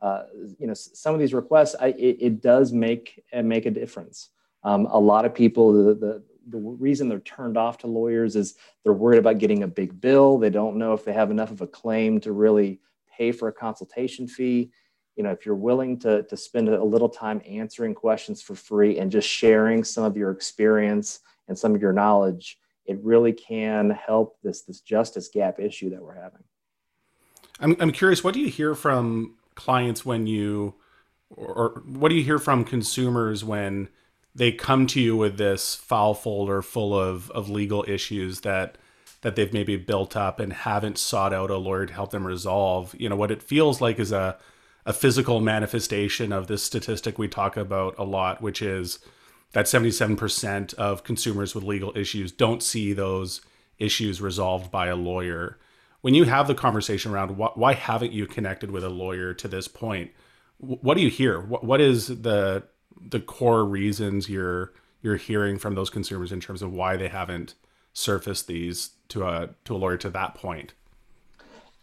Uh, 0.00 0.24
you 0.58 0.66
know, 0.66 0.74
some 0.74 1.12
of 1.14 1.20
these 1.20 1.34
requests, 1.34 1.76
I, 1.78 1.88
it, 1.88 2.16
it, 2.20 2.40
does 2.40 2.72
make 2.72 3.22
make 3.34 3.66
a 3.66 3.70
difference. 3.70 4.30
Um, 4.64 4.86
a 4.86 4.98
lot 4.98 5.26
of 5.26 5.34
people, 5.34 5.72
the, 5.72 5.94
the 5.94 6.22
the 6.48 6.58
reason 6.58 7.08
they're 7.08 7.20
turned 7.20 7.56
off 7.56 7.78
to 7.78 7.86
lawyers 7.86 8.36
is 8.36 8.54
they're 8.82 8.92
worried 8.92 9.18
about 9.18 9.38
getting 9.38 9.62
a 9.62 9.68
big 9.68 10.00
bill. 10.00 10.38
They 10.38 10.50
don't 10.50 10.76
know 10.76 10.92
if 10.92 11.04
they 11.04 11.12
have 11.12 11.30
enough 11.30 11.50
of 11.50 11.60
a 11.60 11.66
claim 11.66 12.20
to 12.20 12.32
really 12.32 12.80
pay 13.16 13.32
for 13.32 13.48
a 13.48 13.52
consultation 13.52 14.26
fee. 14.26 14.70
You 15.16 15.24
know, 15.24 15.30
if 15.30 15.44
you're 15.44 15.54
willing 15.54 15.98
to, 16.00 16.22
to 16.24 16.36
spend 16.36 16.68
a 16.68 16.82
little 16.82 17.08
time 17.08 17.42
answering 17.46 17.94
questions 17.94 18.40
for 18.40 18.54
free 18.54 18.98
and 18.98 19.10
just 19.10 19.28
sharing 19.28 19.84
some 19.84 20.04
of 20.04 20.16
your 20.16 20.30
experience 20.30 21.20
and 21.48 21.58
some 21.58 21.74
of 21.74 21.82
your 21.82 21.92
knowledge, 21.92 22.58
it 22.86 22.98
really 23.02 23.32
can 23.32 23.90
help 23.90 24.38
this 24.42 24.62
this 24.62 24.80
justice 24.80 25.28
gap 25.28 25.60
issue 25.60 25.90
that 25.90 26.02
we're 26.02 26.14
having. 26.14 26.42
I'm 27.60 27.76
I'm 27.78 27.92
curious, 27.92 28.24
what 28.24 28.34
do 28.34 28.40
you 28.40 28.48
hear 28.48 28.74
from 28.74 29.36
clients 29.54 30.06
when 30.06 30.26
you 30.26 30.74
or 31.28 31.82
what 31.86 32.08
do 32.08 32.14
you 32.14 32.24
hear 32.24 32.38
from 32.38 32.64
consumers 32.64 33.44
when 33.44 33.88
they 34.34 34.52
come 34.52 34.86
to 34.88 35.00
you 35.00 35.16
with 35.16 35.38
this 35.38 35.74
file 35.74 36.14
folder 36.14 36.62
full 36.62 36.98
of 36.98 37.30
of 37.32 37.48
legal 37.48 37.84
issues 37.88 38.40
that 38.40 38.78
that 39.22 39.36
they've 39.36 39.52
maybe 39.52 39.76
built 39.76 40.16
up 40.16 40.40
and 40.40 40.52
haven't 40.52 40.98
sought 40.98 41.32
out 41.32 41.50
a 41.50 41.56
lawyer 41.56 41.86
to 41.86 41.92
help 41.92 42.10
them 42.10 42.26
resolve. 42.26 42.94
You 42.98 43.08
know, 43.08 43.16
what 43.16 43.30
it 43.30 43.42
feels 43.42 43.80
like 43.80 43.98
is 43.98 44.12
a 44.12 44.38
a 44.86 44.92
physical 44.92 45.40
manifestation 45.40 46.32
of 46.32 46.46
this 46.46 46.62
statistic 46.62 47.18
we 47.18 47.28
talk 47.28 47.56
about 47.56 47.94
a 47.98 48.04
lot, 48.04 48.40
which 48.40 48.62
is 48.62 48.98
that 49.52 49.66
77% 49.66 50.74
of 50.74 51.04
consumers 51.04 51.54
with 51.54 51.64
legal 51.64 51.96
issues 51.96 52.32
don't 52.32 52.62
see 52.62 52.92
those 52.92 53.40
issues 53.78 54.20
resolved 54.20 54.70
by 54.70 54.86
a 54.86 54.96
lawyer. 54.96 55.58
When 56.00 56.14
you 56.14 56.24
have 56.24 56.46
the 56.46 56.54
conversation 56.54 57.12
around 57.12 57.36
why, 57.36 57.50
why 57.54 57.74
haven't 57.74 58.12
you 58.12 58.26
connected 58.26 58.70
with 58.70 58.84
a 58.84 58.88
lawyer 58.88 59.34
to 59.34 59.48
this 59.48 59.68
point, 59.68 60.12
what 60.58 60.96
do 60.96 61.02
you 61.02 61.10
hear? 61.10 61.40
What 61.40 61.80
is 61.80 62.06
the 62.08 62.64
the 63.10 63.20
core 63.20 63.64
reasons 63.64 64.28
you're 64.28 64.72
you're 65.02 65.16
hearing 65.16 65.58
from 65.58 65.74
those 65.74 65.90
consumers 65.90 66.32
in 66.32 66.40
terms 66.40 66.62
of 66.62 66.72
why 66.72 66.96
they 66.96 67.08
haven't 67.08 67.54
surfaced 67.92 68.46
these 68.46 68.90
to 69.08 69.24
a 69.26 69.50
to 69.64 69.74
a 69.74 69.78
lawyer 69.78 69.96
to 69.98 70.10
that 70.10 70.34
point? 70.34 70.74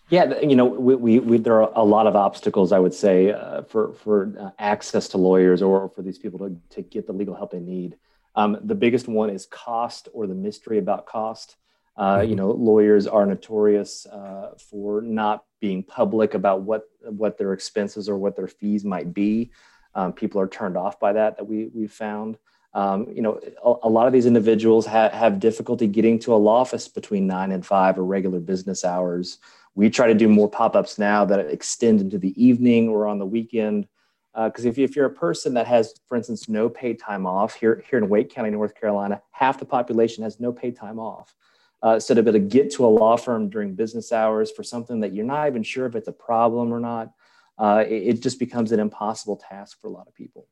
Yeah, 0.10 0.40
you 0.40 0.56
know, 0.56 0.64
we, 0.64 0.96
we, 0.96 1.20
we, 1.20 1.38
there 1.38 1.62
are 1.62 1.70
a 1.76 1.84
lot 1.84 2.08
of 2.08 2.16
obstacles, 2.16 2.72
I 2.72 2.80
would 2.80 2.94
say, 2.94 3.32
uh, 3.32 3.64
for 3.64 3.94
for 3.94 4.34
uh, 4.40 4.52
access 4.58 5.10
to 5.10 5.18
lawyers 5.18 5.62
or 5.62 5.90
for 5.90 6.02
these 6.02 6.18
people 6.18 6.40
to, 6.40 6.58
to 6.70 6.82
get 6.82 7.08
the 7.08 7.14
legal 7.14 7.36
help 7.36 7.52
they 7.52 7.60
need. 7.60 7.98
Um, 8.36 8.58
the 8.64 8.76
biggest 8.76 9.08
one 9.08 9.30
is 9.30 9.46
cost 9.48 10.08
or 10.14 10.28
the 10.28 10.36
mystery 10.36 10.78
about 10.78 11.08
cost. 11.08 11.58
Uh, 11.98 12.22
you 12.22 12.28
mm-hmm. 12.28 12.38
know, 12.38 12.52
lawyers 12.52 13.08
are 13.08 13.26
notorious 13.26 14.06
uh, 14.06 14.54
for 14.70 15.02
not 15.02 15.44
being 15.60 15.84
public 15.84 16.36
about 16.36 16.62
what 16.62 16.84
what 17.02 17.38
their 17.38 17.52
expenses 17.54 18.08
or 18.08 18.18
what 18.18 18.36
their 18.36 18.48
fees 18.48 18.86
might 18.86 19.14
be. 19.14 19.52
Um, 19.98 20.14
people 20.14 20.40
are 20.40 20.48
turned 20.48 20.78
off 20.78 21.00
by 21.00 21.12
that. 21.14 21.38
That 21.38 21.46
we 21.46 21.70
we've 21.74 21.92
found. 21.92 22.38
Um, 22.74 23.08
you 23.12 23.24
know, 23.24 23.40
a, 23.66 23.88
a, 23.88 23.90
lot 23.90 24.06
of 24.06 24.14
these 24.14 24.28
individuals 24.28 24.86
ha- 24.86 25.10
have 25.10 25.40
difficulty 25.40 25.88
getting 25.88 26.20
to 26.20 26.34
a 26.34 26.36
law 26.36 26.60
office 26.62 26.88
between 26.88 27.26
nine 27.26 27.52
and 27.52 27.66
five 27.66 27.98
or 27.98 28.04
regular 28.04 28.40
business 28.40 28.86
hours. 28.86 29.40
We 29.74 29.90
try 29.90 30.06
to 30.08 30.14
do 30.14 30.28
more 30.28 30.50
pop-ups 30.50 31.00
now 31.00 31.26
that 31.26 31.40
extend 31.40 32.02
into 32.02 32.20
the 32.20 32.40
evening 32.42 32.88
or 32.90 33.08
on 33.08 33.18
the 33.18 33.26
weekend. 33.26 33.88
Because 34.36 34.66
uh, 34.66 34.70
if, 34.70 34.78
if 34.78 34.96
you're 34.96 35.08
a 35.08 35.10
person 35.10 35.56
that 35.56 35.66
has, 35.66 35.96
for 36.06 36.16
instance, 36.16 36.48
no 36.48 36.70
paid 36.70 37.00
time 37.00 37.26
off 37.26 37.56
here 37.56 37.84
here 37.90 37.98
in 37.98 38.10
Wake 38.10 38.30
County, 38.30 38.52
North 38.52 38.76
Carolina, 38.76 39.24
half 39.32 39.58
the 39.58 39.66
population 39.66 40.24
has 40.24 40.40
no 40.40 40.54
paid 40.54 40.76
time 40.76 41.00
off. 41.00 41.36
Uh, 41.82 42.00
so 42.00 42.14
to 42.14 42.22
be 42.22 42.30
able 42.30 42.40
to 42.40 42.46
get 42.46 42.72
to 42.74 42.86
a 42.86 42.88
law 42.88 43.18
firm 43.18 43.50
during 43.50 43.74
business 43.74 44.12
hours 44.12 44.52
for 44.52 44.62
something 44.62 45.00
that 45.00 45.14
you're 45.14 45.26
not 45.26 45.48
even 45.48 45.64
sure 45.64 45.88
if 45.88 45.96
it's 45.96 46.08
a 46.08 46.12
problem 46.12 46.72
or 46.72 46.80
not, 46.80 47.12
uh, 47.58 47.84
it, 47.88 47.94
it, 47.94 48.22
just 48.22 48.40
becomes 48.40 48.72
an 48.72 48.80
impossible 48.80 49.36
task 49.36 49.80
for 49.82 49.88
a 49.88 49.92
lot 49.92 50.08
of 50.08 50.14
people. 50.14 50.48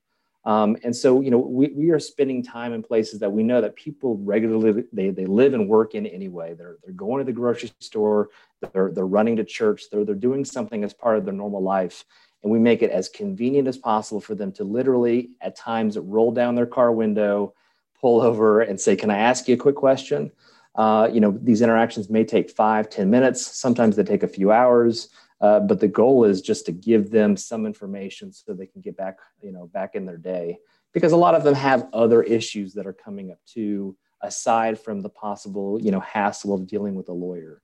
Um, 0.46 0.78
and 0.84 0.96
so, 0.96 1.22
you 1.22 1.32
know, 1.32 1.40
we, 1.40 1.70
we 1.70 1.90
are 1.90 2.00
spending 2.00 2.44
time 2.44 2.74
in 2.74 2.84
places 2.84 3.20
that 3.20 3.32
we 3.32 3.42
know 3.42 3.62
that 3.62 3.76
people 3.76 4.18
regularly 4.18 4.84
they, 4.94 5.10
they 5.10 5.26
live 5.26 5.56
and 5.56 5.68
work 5.68 5.96
in 5.96 6.06
anyway. 6.06 6.54
They're, 6.54 6.78
they're 6.84 6.94
going 6.94 7.20
to 7.20 7.26
the 7.26 7.32
grocery 7.32 7.72
store, 7.80 8.30
they're, 8.74 8.92
they're 8.92 9.08
running 9.08 9.36
to 9.38 9.44
church, 9.44 9.84
they're, 9.92 10.06
they're 10.06 10.14
doing 10.14 10.46
something 10.46 10.84
as 10.84 10.94
part 10.94 11.18
of 11.18 11.26
their 11.26 11.34
normal 11.34 11.64
life. 11.64 12.06
And 12.44 12.52
we 12.52 12.60
make 12.60 12.84
it 12.84 12.92
as 12.92 13.10
convenient 13.10 13.68
as 13.68 13.78
possible 13.78 14.22
for 14.22 14.36
them 14.36 14.52
to 14.54 14.64
literally, 14.64 15.32
at 15.42 15.56
times, 15.56 15.98
roll 15.98 16.32
down 16.32 16.54
their 16.54 16.68
car 16.68 16.92
window, 16.92 17.56
pull 18.00 18.22
over, 18.22 18.62
and 18.62 18.80
say, 18.80 18.96
"Can 18.96 19.10
I 19.10 19.18
ask 19.18 19.48
you 19.48 19.56
a 19.56 19.58
quick 19.58 19.76
question?" 19.76 20.32
Uh, 20.76 21.10
you 21.12 21.20
know, 21.20 21.36
these 21.42 21.64
interactions 21.64 22.08
may 22.08 22.24
take 22.24 22.52
five, 22.52 22.88
ten 22.88 23.10
minutes. 23.10 23.44
Sometimes 23.44 23.96
they 23.96 24.04
take 24.04 24.22
a 24.22 24.28
few 24.28 24.52
hours. 24.52 25.10
Uh, 25.46 25.60
but 25.60 25.80
the 25.80 25.88
goal 25.88 26.26
is 26.26 26.42
just 26.42 26.66
to 26.66 26.72
give 26.72 27.12
them 27.12 27.38
some 27.38 27.68
information 27.68 28.34
so 28.34 28.52
they 28.52 28.66
can 28.66 28.82
get 28.82 28.98
back, 28.98 29.20
you 29.44 29.52
know, 29.52 29.68
back 29.68 29.94
in 29.94 30.04
their 30.04 30.18
day. 30.18 30.58
Because 30.92 31.12
a 31.12 31.18
lot 31.18 31.36
of 31.36 31.44
them 31.44 31.54
have 31.54 31.88
other 31.94 32.24
issues 32.24 32.74
that 32.74 32.88
are 32.88 32.94
coming 32.94 33.32
up 33.32 33.38
too, 33.46 33.96
aside 34.22 34.80
from 34.80 35.02
the 35.02 35.10
possible, 35.10 35.80
you 35.80 35.92
know, 35.92 36.00
hassle 36.00 36.56
of 36.56 36.66
dealing 36.66 36.96
with 36.96 37.10
a 37.10 37.14
lawyer. 37.14 37.62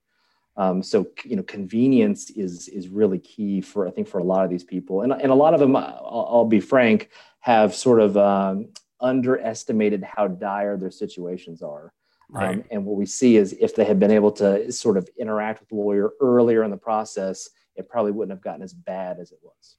Um, 0.56 0.82
so 0.82 1.08
you 1.24 1.34
know, 1.34 1.42
convenience 1.42 2.30
is 2.30 2.68
is 2.68 2.86
really 2.88 3.18
key 3.18 3.60
for 3.60 3.88
I 3.88 3.90
think 3.90 4.06
for 4.06 4.18
a 4.18 4.24
lot 4.32 4.44
of 4.44 4.50
these 4.50 4.64
people, 4.74 5.02
and 5.02 5.12
and 5.12 5.32
a 5.32 5.40
lot 5.44 5.54
of 5.54 5.60
them, 5.60 5.74
I'll, 5.74 6.28
I'll 6.30 6.44
be 6.44 6.60
frank, 6.60 7.08
have 7.40 7.74
sort 7.74 8.00
of 8.00 8.16
um, 8.16 8.68
underestimated 9.00 10.04
how 10.04 10.28
dire 10.28 10.76
their 10.76 10.90
situations 10.90 11.62
are. 11.62 11.92
Right. 12.28 12.58
Um, 12.58 12.64
and 12.70 12.84
what 12.84 12.96
we 12.96 13.06
see 13.06 13.36
is 13.36 13.56
if 13.60 13.74
they 13.74 13.84
had 13.84 13.98
been 13.98 14.10
able 14.10 14.32
to 14.32 14.70
sort 14.70 14.96
of 14.96 15.08
interact 15.18 15.60
with 15.60 15.70
the 15.70 15.74
lawyer 15.74 16.12
earlier 16.20 16.62
in 16.64 16.70
the 16.70 16.84
process, 16.90 17.50
it 17.76 17.88
probably 17.88 18.12
wouldn't 18.12 18.36
have 18.36 18.42
gotten 18.42 18.62
as 18.62 18.72
bad 18.72 19.18
as 19.18 19.32
it 19.32 19.38
was. 19.42 19.76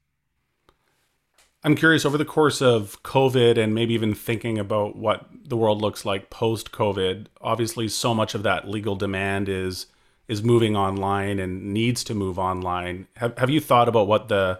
I'm 1.65 1.75
curious 1.75 2.05
over 2.05 2.17
the 2.17 2.25
course 2.25 2.61
of 2.61 3.01
COVID 3.03 3.57
and 3.57 3.73
maybe 3.73 3.93
even 3.93 4.13
thinking 4.13 4.59
about 4.59 4.97
what 4.97 5.27
the 5.45 5.55
world 5.55 5.81
looks 5.81 6.03
like 6.03 6.29
post 6.29 6.73
COVID, 6.73 7.27
obviously 7.39 7.87
so 7.87 8.13
much 8.13 8.35
of 8.35 8.43
that 8.43 8.67
legal 8.67 8.95
demand 8.95 9.47
is 9.47 9.87
is 10.27 10.41
moving 10.41 10.75
online 10.75 11.37
and 11.37 11.73
needs 11.73 12.03
to 12.05 12.13
move 12.13 12.37
online. 12.37 13.07
Have 13.17 13.37
have 13.37 13.49
you 13.49 13.61
thought 13.61 13.87
about 13.87 14.07
what 14.07 14.27
the 14.27 14.59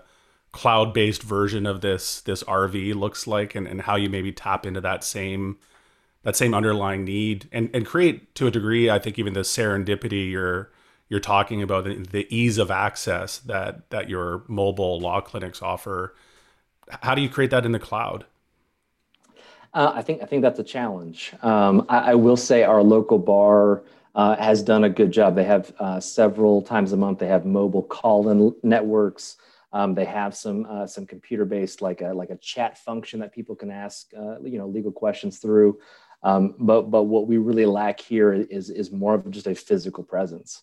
cloud-based 0.53 1.23
version 1.23 1.65
of 1.65 1.81
this 1.81 2.21
this 2.21 2.43
RV 2.43 2.95
looks 2.95 3.27
like 3.27 3.53
and, 3.55 3.67
and 3.67 3.81
how 3.81 3.95
you 3.95 4.09
maybe 4.09 4.31
tap 4.31 4.65
into 4.65 4.79
that 4.81 5.03
same 5.03 5.57
that 6.21 6.37
same 6.37 6.53
underlying 6.53 7.03
need 7.03 7.49
and, 7.51 7.69
and 7.73 7.85
create 7.85 8.33
to 8.35 8.47
a 8.47 8.51
degree, 8.51 8.89
I 8.89 8.97
think 8.97 9.19
even 9.19 9.33
the 9.33 9.41
serendipity 9.41 10.31
you're 10.31 10.71
you're 11.09 11.19
talking 11.19 11.61
about 11.61 11.83
the, 11.85 12.27
ease 12.29 12.57
of 12.57 12.71
access 12.71 13.37
that 13.39 13.89
that 13.89 14.09
your 14.09 14.43
mobile 14.47 14.99
law 14.99 15.21
clinics 15.21 15.61
offer. 15.61 16.15
How 17.01 17.15
do 17.15 17.21
you 17.21 17.29
create 17.29 17.51
that 17.51 17.65
in 17.65 17.71
the 17.71 17.79
cloud? 17.79 18.25
Uh, 19.73 19.91
I 19.95 20.01
think 20.01 20.21
I 20.21 20.25
think 20.25 20.41
that's 20.41 20.59
a 20.59 20.63
challenge. 20.63 21.33
Um, 21.41 21.85
I, 21.89 22.11
I, 22.11 22.15
will 22.15 22.37
say 22.37 22.63
our 22.63 22.83
local 22.83 23.17
bar 23.17 23.83
uh, 24.13 24.35
has 24.35 24.61
done 24.61 24.83
a 24.83 24.89
good 24.89 25.11
job. 25.11 25.35
They 25.35 25.43
have 25.45 25.73
uh, 25.79 25.99
several 25.99 26.61
times 26.61 26.93
a 26.93 26.97
month. 26.97 27.19
They 27.19 27.27
have 27.27 27.45
mobile 27.45 27.81
call-in 27.81 28.53
networks. 28.61 29.37
Um, 29.71 29.95
they 29.95 30.05
have 30.05 30.35
some 30.35 30.67
uh, 30.69 30.85
some 30.85 31.07
computer-based 31.07 31.81
like 31.81 32.01
a 32.01 32.13
like 32.13 32.29
a 32.29 32.37
chat 32.37 32.77
function 32.77 33.19
that 33.21 33.33
people 33.33 33.55
can 33.55 33.71
ask 33.71 34.07
uh, 34.15 34.39
you 34.41 34.59
know 34.59 34.67
legal 34.67 34.91
questions 34.91 35.39
through. 35.39 35.79
Um, 36.21 36.55
but 36.59 36.91
but 36.91 37.03
what 37.03 37.27
we 37.27 37.37
really 37.37 37.65
lack 37.65 37.99
here 37.99 38.33
is 38.33 38.69
is 38.69 38.91
more 38.91 39.15
of 39.15 39.29
just 39.31 39.47
a 39.47 39.55
physical 39.55 40.03
presence. 40.03 40.61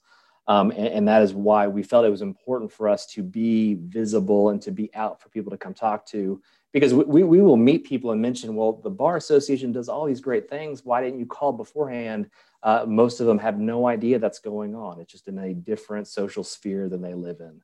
Um, 0.50 0.72
and, 0.72 0.88
and, 0.88 1.08
that 1.08 1.22
is 1.22 1.32
why 1.32 1.68
we 1.68 1.84
felt 1.84 2.04
it 2.04 2.10
was 2.10 2.22
important 2.22 2.72
for 2.72 2.88
us 2.88 3.06
to 3.14 3.22
be 3.22 3.74
visible 3.74 4.48
and 4.48 4.60
to 4.62 4.72
be 4.72 4.92
out 4.96 5.22
for 5.22 5.28
people 5.28 5.52
to 5.52 5.56
come 5.56 5.74
talk 5.74 6.04
to. 6.06 6.42
Because 6.72 6.92
we, 6.92 7.22
we 7.22 7.40
will 7.40 7.56
meet 7.56 7.84
people 7.84 8.10
and 8.10 8.20
mention 8.20 8.56
well 8.56 8.72
the 8.72 8.90
bar 8.90 9.16
association 9.16 9.70
does 9.70 9.88
all 9.88 10.06
these 10.06 10.20
great 10.20 10.50
things. 10.50 10.84
Why 10.84 11.02
didn't 11.02 11.20
you 11.20 11.26
call 11.26 11.52
beforehand? 11.52 12.30
Uh, 12.64 12.84
most 12.84 13.20
of 13.20 13.28
them 13.28 13.38
have 13.38 13.60
no 13.60 13.86
idea 13.86 14.18
that's 14.18 14.40
going 14.40 14.74
on. 14.74 14.98
It's 14.98 15.12
just 15.12 15.28
in 15.28 15.38
a 15.38 15.54
different 15.54 16.08
social 16.08 16.42
sphere 16.42 16.88
than 16.88 17.00
they 17.00 17.14
live 17.14 17.38
in. 17.38 17.62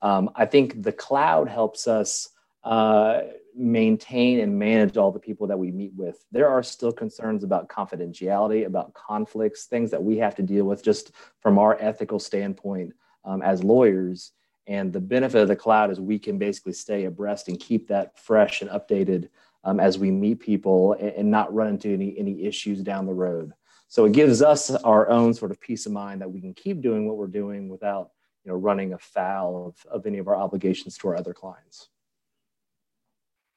Um, 0.00 0.30
i 0.34 0.46
think 0.46 0.82
the 0.82 0.92
cloud 0.92 1.48
helps 1.48 1.86
us 1.86 2.30
uh, 2.64 3.22
maintain 3.54 4.40
and 4.40 4.58
manage 4.58 4.96
all 4.96 5.12
the 5.12 5.18
people 5.18 5.46
that 5.46 5.58
we 5.58 5.70
meet 5.70 5.92
with. 5.94 6.24
There 6.32 6.48
are 6.48 6.62
still 6.62 6.92
concerns 6.92 7.44
about 7.44 7.68
confidentiality, 7.68 8.66
about 8.66 8.94
conflicts, 8.94 9.66
things 9.66 9.90
that 9.90 10.02
we 10.02 10.16
have 10.18 10.34
to 10.36 10.42
deal 10.42 10.64
with 10.64 10.82
just 10.82 11.12
from 11.40 11.58
our 11.58 11.76
ethical 11.80 12.18
standpoint 12.18 12.94
um, 13.24 13.42
as 13.42 13.62
lawyers. 13.62 14.32
And 14.66 14.92
the 14.92 15.00
benefit 15.00 15.42
of 15.42 15.48
the 15.48 15.56
cloud 15.56 15.90
is 15.90 16.00
we 16.00 16.18
can 16.18 16.38
basically 16.38 16.72
stay 16.72 17.04
abreast 17.04 17.48
and 17.48 17.58
keep 17.58 17.88
that 17.88 18.18
fresh 18.18 18.62
and 18.62 18.70
updated 18.70 19.28
um, 19.64 19.80
as 19.80 19.98
we 19.98 20.10
meet 20.10 20.40
people 20.40 20.94
and, 20.94 21.10
and, 21.10 21.30
not 21.30 21.52
run 21.52 21.68
into 21.68 21.92
any, 21.92 22.16
any 22.18 22.44
issues 22.44 22.80
down 22.80 23.06
the 23.06 23.14
road. 23.14 23.52
So 23.88 24.04
it 24.06 24.12
gives 24.12 24.42
us 24.42 24.70
our 24.70 25.08
own 25.08 25.34
sort 25.34 25.50
of 25.50 25.60
peace 25.60 25.86
of 25.86 25.92
mind 25.92 26.20
that 26.20 26.30
we 26.30 26.40
can 26.40 26.54
keep 26.54 26.80
doing 26.80 27.06
what 27.06 27.16
we're 27.16 27.26
doing 27.26 27.68
without 27.68 28.10
you 28.44 28.50
know, 28.50 28.56
running 28.56 28.92
afoul 28.92 29.68
of, 29.68 29.86
of 29.90 30.06
any 30.06 30.18
of 30.18 30.26
our 30.26 30.36
obligations 30.36 30.96
to 30.98 31.08
our 31.08 31.16
other 31.16 31.34
clients. 31.34 31.88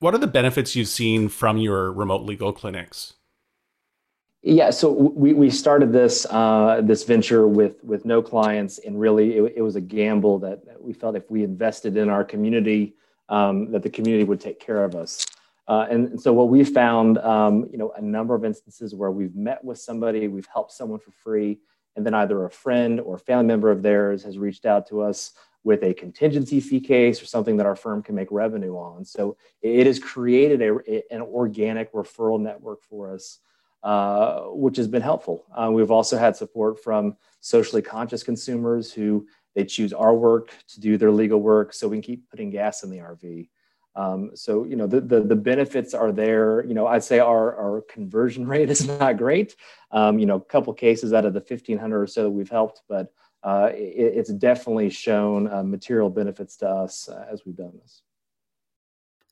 What 0.06 0.14
are 0.14 0.20
the 0.20 0.28
benefits 0.28 0.76
you've 0.76 0.88
seen 0.88 1.30
from 1.30 1.58
your 1.58 1.92
remote 1.92 2.22
legal 2.22 2.54
clinics? 2.54 3.14
Yeah, 4.44 4.70
so 4.70 4.92
we, 4.92 5.34
we 5.34 5.50
started 5.50 5.92
this 5.92 6.28
uh, 6.30 6.82
this 6.84 7.04
venture 7.04 7.48
with 7.48 7.84
with 7.84 8.06
no 8.06 8.22
clients, 8.22 8.78
and 8.78 9.00
really 9.00 9.38
it, 9.38 9.54
it, 9.56 9.62
was 9.64 9.76
a 9.76 9.82
gamble 9.82 10.38
that 10.42 10.62
we 10.80 10.94
felt 10.94 11.16
if 11.16 11.32
we 11.32 11.44
invested 11.44 11.98
in 11.98 12.10
our 12.10 12.24
community, 12.24 12.94
um, 13.30 13.72
that 13.72 13.82
the 13.82 13.90
community 13.90 14.26
would 14.26 14.40
take 14.40 14.60
care 14.60 14.84
of 14.84 14.94
us. 14.94 15.26
Uh, 15.68 15.88
and, 15.90 16.10
and, 16.10 16.22
so 16.22 16.32
what 16.32 16.50
we 16.50 16.64
found, 16.64 17.18
um, 17.18 17.68
you 17.72 17.80
know, 17.80 17.92
a 17.98 18.02
number 18.02 18.36
of 18.36 18.46
instances 18.46 18.94
where 18.94 19.10
we've 19.10 19.36
met 19.36 19.64
with 19.64 19.80
somebody, 19.80 20.28
we've 20.28 20.48
helped 20.54 20.72
someone 20.72 21.00
for 21.00 21.10
free, 21.24 21.58
and 21.96 22.06
then 22.06 22.14
either 22.14 22.44
a 22.46 22.50
friend 22.50 23.00
or 23.00 23.18
family 23.18 23.46
member 23.46 23.72
of 23.72 23.82
theirs 23.82 24.24
has 24.24 24.38
reached 24.38 24.66
out 24.66 24.88
to 24.88 25.02
us 25.02 25.32
with 25.64 25.84
a 25.84 25.94
contingency 25.94 26.60
fee 26.60 26.80
case 26.80 27.22
or 27.22 27.26
something 27.26 27.58
that 27.58 27.66
our 27.66 27.76
firm 27.76 28.04
can 28.04 28.16
make 28.16 28.28
revenue 28.32 28.76
on. 28.76 29.04
So 29.04 29.36
it 29.62 29.88
has 29.88 29.98
created 30.00 30.62
a, 30.62 31.14
an 31.14 31.22
organic 31.22 31.92
referral 31.92 32.40
network 32.40 32.84
for 32.84 33.14
us, 33.14 33.40
uh, 33.84 34.42
which 34.42 34.78
has 34.78 34.88
been 34.88 35.02
helpful. 35.02 35.46
Uh, 35.56 35.72
we've 35.72 35.92
also 35.92 36.18
had 36.18 36.36
support 36.36 36.84
from 36.84 37.18
socially 37.40 37.82
conscious 37.82 38.22
consumers 38.22 38.94
who 38.94 39.26
they 39.56 39.66
choose 39.66 39.92
our 39.92 40.14
work 40.14 40.52
to 40.68 40.80
do 40.80 40.98
their 40.98 41.12
legal 41.12 41.42
work 41.42 41.74
so 41.74 41.88
we 41.88 41.98
can 41.98 42.04
keep 42.04 42.30
putting 42.30 42.52
gas 42.52 42.84
in 42.84 42.92
the 42.92 42.98
RV. 42.98 43.50
Um, 43.96 44.32
so 44.34 44.66
you 44.66 44.76
know 44.76 44.88
the, 44.88 45.02
the, 45.02 45.22
the 45.22 45.36
benefits 45.36 45.94
are 45.94 46.12
there. 46.12 46.66
You 46.66 46.74
know 46.74 46.88
I'd 46.88 47.04
say 47.04 47.20
our 47.20 47.56
our 47.56 47.82
conversion 47.82 48.48
rate 48.54 48.70
is 48.70 48.88
not 48.88 49.18
great. 49.18 49.56
Um, 49.92 50.20
you 50.20 50.26
know 50.26 50.36
a 50.36 50.42
couple 50.42 50.74
cases 50.74 51.14
out 51.14 51.26
of 51.26 51.34
the 51.34 51.40
1500 51.40 52.02
or 52.02 52.08
so 52.08 52.24
that 52.24 52.32
we've 52.32 52.50
helped, 52.50 52.82
but 52.88 53.14
uh, 53.44 53.70
it, 53.74 54.14
it's 54.18 54.34
definitely 54.34 54.90
shown 54.90 55.48
uh, 55.52 55.64
material 55.64 56.10
benefits 56.10 56.58
to 56.58 56.68
us 56.68 57.08
uh, 57.08 57.26
as 57.32 57.46
we've 57.46 57.56
done 57.56 57.74
this. 57.82 58.02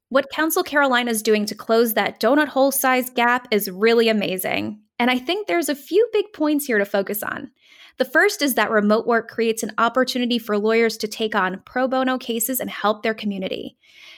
What 0.09 0.29
Counsel 0.29 0.61
Carolina 0.61 1.09
is 1.09 1.23
doing 1.23 1.47
to 1.47 1.55
close 1.55 1.95
that 1.95 2.19
donut 2.19 2.47
hole 2.47 2.71
size 2.71 3.09
gap 3.09 3.47
is 3.49 3.71
really 3.71 4.09
amazing. 4.09 4.79
And 4.99 5.09
I 5.09 5.17
think 5.17 5.47
there's 5.47 5.69
a 5.69 5.75
few 5.75 6.07
big 6.13 6.31
points 6.33 6.65
here 6.65 6.77
to 6.77 6.85
focus 6.85 7.23
on. 7.23 7.49
The 7.97 8.05
first 8.05 8.41
is 8.41 8.55
that 8.55 8.71
remote 8.71 9.05
work 9.05 9.29
creates 9.29 9.61
an 9.61 9.71
opportunity 9.77 10.39
for 10.39 10.57
lawyers 10.57 10.97
to 10.97 11.07
take 11.07 11.35
on 11.35 11.61
pro 11.65 11.87
bono 11.87 12.17
cases 12.17 12.59
and 12.59 12.69
help 12.69 13.03
their 13.03 13.13
community. 13.13 13.77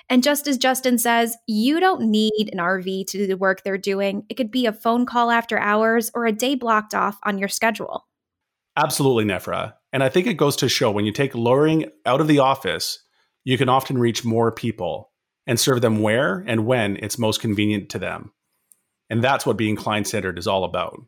And 0.09 0.23
just 0.23 0.47
as 0.47 0.57
Justin 0.57 0.97
says, 0.97 1.35
you 1.47 1.79
don't 1.79 2.09
need 2.09 2.49
an 2.53 2.59
RV 2.59 3.07
to 3.07 3.17
do 3.17 3.27
the 3.27 3.37
work 3.37 3.63
they're 3.63 3.77
doing. 3.77 4.25
It 4.29 4.35
could 4.35 4.51
be 4.51 4.65
a 4.65 4.73
phone 4.73 5.05
call 5.05 5.29
after 5.29 5.57
hours 5.59 6.11
or 6.13 6.25
a 6.25 6.31
day 6.31 6.55
blocked 6.55 6.93
off 6.93 7.17
on 7.23 7.37
your 7.37 7.49
schedule. 7.49 8.07
Absolutely, 8.77 9.25
Nefra. 9.25 9.73
And 9.91 10.03
I 10.03 10.09
think 10.09 10.27
it 10.27 10.35
goes 10.35 10.55
to 10.57 10.69
show 10.69 10.91
when 10.91 11.05
you 11.05 11.11
take 11.11 11.33
lawyering 11.33 11.89
out 12.05 12.21
of 12.21 12.27
the 12.27 12.39
office, 12.39 12.99
you 13.43 13.57
can 13.57 13.69
often 13.69 13.97
reach 13.97 14.25
more 14.25 14.51
people 14.51 15.11
and 15.47 15.59
serve 15.59 15.81
them 15.81 16.01
where 16.01 16.43
and 16.47 16.65
when 16.65 16.97
it's 16.97 17.17
most 17.17 17.39
convenient 17.39 17.89
to 17.89 17.99
them. 17.99 18.31
And 19.09 19.23
that's 19.23 19.45
what 19.45 19.57
being 19.57 19.75
client 19.75 20.07
centered 20.07 20.37
is 20.37 20.47
all 20.47 20.63
about. 20.63 20.99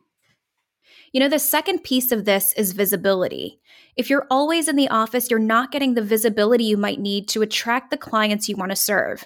You 1.11 1.19
know, 1.19 1.29
the 1.29 1.39
second 1.39 1.83
piece 1.83 2.11
of 2.11 2.25
this 2.25 2.53
is 2.53 2.73
visibility. 2.73 3.59
If 3.95 4.09
you're 4.09 4.27
always 4.29 4.67
in 4.67 4.75
the 4.75 4.89
office, 4.89 5.29
you're 5.29 5.39
not 5.39 5.71
getting 5.71 5.93
the 5.93 6.01
visibility 6.01 6.65
you 6.65 6.77
might 6.77 6.99
need 6.99 7.27
to 7.29 7.41
attract 7.41 7.89
the 7.89 7.97
clients 7.97 8.47
you 8.49 8.55
want 8.55 8.71
to 8.71 8.75
serve. 8.75 9.25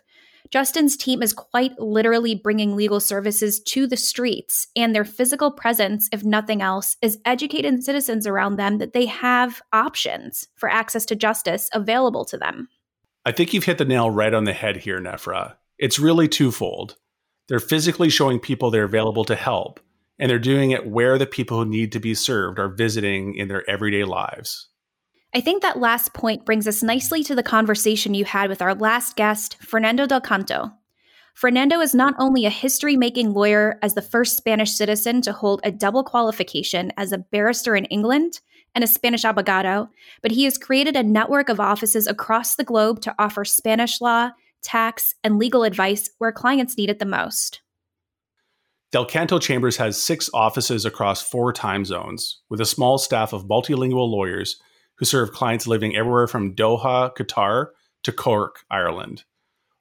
Justin's 0.51 0.97
team 0.97 1.23
is 1.23 1.33
quite 1.33 1.79
literally 1.79 2.35
bringing 2.35 2.75
legal 2.75 2.99
services 2.99 3.61
to 3.61 3.87
the 3.87 3.95
streets, 3.95 4.67
and 4.75 4.93
their 4.93 5.05
physical 5.05 5.49
presence, 5.49 6.09
if 6.11 6.23
nothing 6.23 6.61
else, 6.61 6.97
is 7.01 7.19
educating 7.25 7.81
citizens 7.81 8.27
around 8.27 8.57
them 8.57 8.77
that 8.79 8.91
they 8.91 9.05
have 9.05 9.61
options 9.71 10.47
for 10.55 10.69
access 10.69 11.05
to 11.05 11.15
justice 11.15 11.69
available 11.73 12.25
to 12.25 12.37
them. 12.37 12.67
I 13.25 13.31
think 13.31 13.53
you've 13.53 13.65
hit 13.65 13.77
the 13.77 13.85
nail 13.85 14.09
right 14.09 14.33
on 14.33 14.43
the 14.43 14.53
head 14.53 14.77
here, 14.77 14.99
Nefra. 14.99 15.55
It's 15.77 15.99
really 15.99 16.27
twofold. 16.27 16.97
They're 17.47 17.59
physically 17.59 18.09
showing 18.09 18.39
people 18.39 18.71
they're 18.71 18.83
available 18.83 19.23
to 19.25 19.35
help, 19.35 19.79
and 20.21 20.29
they're 20.29 20.39
doing 20.39 20.69
it 20.69 20.85
where 20.85 21.17
the 21.17 21.25
people 21.25 21.57
who 21.57 21.65
need 21.65 21.91
to 21.91 21.99
be 21.99 22.13
served 22.13 22.59
are 22.59 22.69
visiting 22.69 23.35
in 23.35 23.47
their 23.47 23.67
everyday 23.67 24.03
lives. 24.03 24.69
I 25.33 25.41
think 25.41 25.63
that 25.63 25.79
last 25.79 26.13
point 26.13 26.45
brings 26.45 26.67
us 26.67 26.83
nicely 26.83 27.23
to 27.23 27.33
the 27.33 27.41
conversation 27.41 28.13
you 28.13 28.25
had 28.25 28.47
with 28.47 28.61
our 28.61 28.75
last 28.75 29.15
guest, 29.15 29.57
Fernando 29.61 30.05
del 30.05 30.21
Canto. 30.21 30.71
Fernando 31.33 31.79
is 31.79 31.95
not 31.95 32.13
only 32.19 32.45
a 32.45 32.51
history 32.51 32.95
making 32.95 33.33
lawyer 33.33 33.79
as 33.81 33.95
the 33.95 34.01
first 34.01 34.37
Spanish 34.37 34.73
citizen 34.73 35.21
to 35.21 35.33
hold 35.33 35.59
a 35.63 35.71
double 35.71 36.03
qualification 36.03 36.91
as 36.97 37.11
a 37.11 37.17
barrister 37.17 37.75
in 37.75 37.85
England 37.85 38.41
and 38.75 38.83
a 38.83 38.87
Spanish 38.87 39.23
abogado, 39.23 39.89
but 40.21 40.31
he 40.31 40.43
has 40.43 40.57
created 40.57 40.95
a 40.95 41.03
network 41.03 41.49
of 41.49 41.59
offices 41.59 42.05
across 42.05 42.55
the 42.55 42.63
globe 42.63 43.01
to 43.01 43.15
offer 43.17 43.43
Spanish 43.43 44.01
law, 44.01 44.29
tax, 44.61 45.15
and 45.23 45.39
legal 45.39 45.63
advice 45.63 46.11
where 46.19 46.31
clients 46.31 46.77
need 46.77 46.89
it 46.89 46.99
the 46.99 47.05
most. 47.05 47.61
Del 48.91 49.05
Canto 49.05 49.39
Chambers 49.39 49.77
has 49.77 50.01
six 50.01 50.29
offices 50.33 50.83
across 50.83 51.21
four 51.21 51.53
time 51.53 51.85
zones, 51.85 52.41
with 52.49 52.59
a 52.59 52.65
small 52.65 52.97
staff 52.97 53.31
of 53.31 53.45
multilingual 53.45 54.09
lawyers 54.09 54.61
who 54.95 55.05
serve 55.05 55.31
clients 55.31 55.65
living 55.65 55.95
everywhere 55.95 56.27
from 56.27 56.53
Doha, 56.53 57.15
Qatar, 57.15 57.67
to 58.03 58.11
Cork, 58.11 58.65
Ireland. 58.69 59.23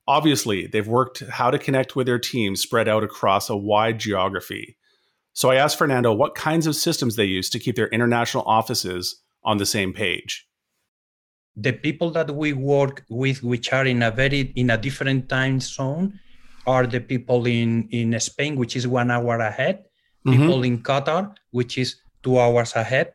Obviously, 0.06 0.68
they've 0.68 0.86
worked 0.86 1.24
how 1.28 1.50
to 1.50 1.58
connect 1.58 1.96
with 1.96 2.06
their 2.06 2.20
teams 2.20 2.60
spread 2.60 2.88
out 2.88 3.02
across 3.02 3.50
a 3.50 3.56
wide 3.56 3.98
geography. 3.98 4.76
So 5.32 5.50
I 5.50 5.56
asked 5.56 5.78
Fernando 5.78 6.12
what 6.12 6.34
kinds 6.36 6.68
of 6.68 6.76
systems 6.76 7.16
they 7.16 7.24
use 7.24 7.50
to 7.50 7.58
keep 7.58 7.74
their 7.74 7.88
international 7.88 8.44
offices 8.44 9.22
on 9.42 9.58
the 9.58 9.66
same 9.66 9.92
page. 9.92 10.46
The 11.56 11.72
people 11.72 12.12
that 12.12 12.34
we 12.34 12.52
work 12.52 13.04
with, 13.08 13.42
which 13.42 13.72
are 13.72 13.86
in 13.86 14.02
a 14.04 14.10
very 14.12 14.52
in 14.54 14.70
a 14.70 14.78
different 14.78 15.28
time 15.28 15.58
zone, 15.58 16.20
are 16.66 16.86
the 16.86 17.00
people 17.00 17.46
in, 17.46 17.88
in 17.90 18.18
Spain, 18.20 18.56
which 18.56 18.76
is 18.76 18.86
one 18.86 19.10
hour 19.10 19.38
ahead, 19.38 19.84
mm-hmm. 20.26 20.38
people 20.38 20.62
in 20.62 20.82
Qatar, 20.82 21.34
which 21.50 21.78
is 21.78 21.96
two 22.22 22.38
hours 22.38 22.74
ahead, 22.74 23.12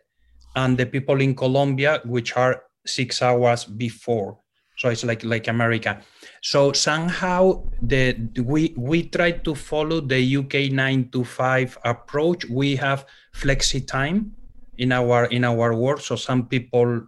and 0.55 0.77
the 0.77 0.85
people 0.85 1.21
in 1.21 1.35
Colombia, 1.35 2.01
which 2.05 2.35
are 2.35 2.63
six 2.85 3.21
hours 3.21 3.65
before. 3.65 4.37
So 4.77 4.89
it's 4.89 5.03
like 5.05 5.23
like 5.23 5.47
America. 5.47 6.01
So 6.41 6.73
somehow 6.73 7.63
the 7.81 8.17
we 8.43 8.73
we 8.75 9.07
try 9.07 9.31
to 9.31 9.55
follow 9.55 10.01
the 10.01 10.19
UK 10.19 10.71
nine 10.71 11.09
to 11.11 11.23
five 11.23 11.77
approach. 11.85 12.45
We 12.45 12.75
have 12.75 13.05
flexi 13.33 13.87
time 13.87 14.35
in 14.77 14.91
our 14.91 15.25
in 15.25 15.45
our 15.45 15.73
work. 15.73 16.01
So 16.01 16.15
some 16.15 16.47
people, 16.47 17.07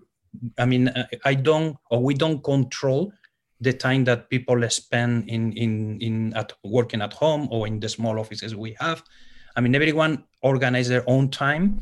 I 0.58 0.66
mean, 0.66 0.92
I 1.26 1.34
don't 1.34 1.76
or 1.92 2.02
we 2.02 2.14
don't 2.14 2.42
control 2.42 3.12
the 3.60 3.74
time 3.74 4.04
that 4.06 4.30
people 4.30 4.70
spend 4.70 5.30
in 5.30 5.52
in 5.54 6.00
in 6.02 6.34
at 6.36 6.54
working 6.64 7.02
at 7.02 7.14
home 7.14 7.48
or 7.52 7.68
in 7.68 7.80
the 7.80 7.90
small 7.90 8.20
offices 8.20 8.56
we 8.56 8.76
have. 8.80 9.04
I 9.56 9.62
mean 9.62 9.76
everyone 9.76 10.24
organize 10.42 10.88
their 10.88 11.04
own 11.10 11.30
time 11.30 11.82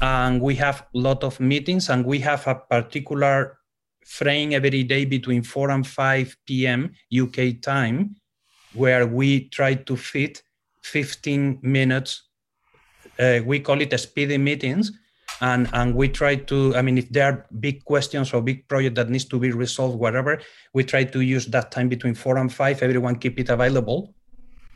and 0.00 0.40
we 0.40 0.54
have 0.56 0.82
a 0.94 0.98
lot 0.98 1.22
of 1.22 1.40
meetings 1.40 1.88
and 1.88 2.04
we 2.04 2.18
have 2.20 2.46
a 2.46 2.56
particular 2.56 3.58
frame 4.04 4.52
every 4.52 4.82
day 4.82 5.04
between 5.04 5.42
4 5.42 5.70
and 5.70 5.86
5 5.86 6.36
p.m 6.46 6.92
uk 7.22 7.36
time 7.62 8.16
where 8.74 9.06
we 9.06 9.48
try 9.48 9.74
to 9.74 9.96
fit 9.96 10.42
15 10.82 11.60
minutes 11.62 12.28
uh, 13.18 13.40
we 13.46 13.60
call 13.60 13.80
it 13.80 13.98
speedy 13.98 14.36
meetings 14.36 14.92
and 15.40 15.68
and 15.72 15.94
we 15.94 16.08
try 16.08 16.34
to 16.34 16.74
i 16.76 16.82
mean 16.82 16.96
if 16.98 17.08
there 17.10 17.26
are 17.26 17.46
big 17.60 17.84
questions 17.84 18.32
or 18.32 18.40
big 18.40 18.68
project 18.68 18.94
that 18.94 19.10
needs 19.10 19.24
to 19.24 19.38
be 19.38 19.50
resolved 19.50 19.98
whatever 19.98 20.40
we 20.74 20.82
try 20.84 21.04
to 21.04 21.20
use 21.20 21.46
that 21.46 21.70
time 21.70 21.88
between 21.88 22.14
four 22.14 22.36
and 22.36 22.52
five. 22.52 22.82
Everyone 22.82 23.16
keep 23.16 23.38
it 23.38 23.48
available. 23.48 24.12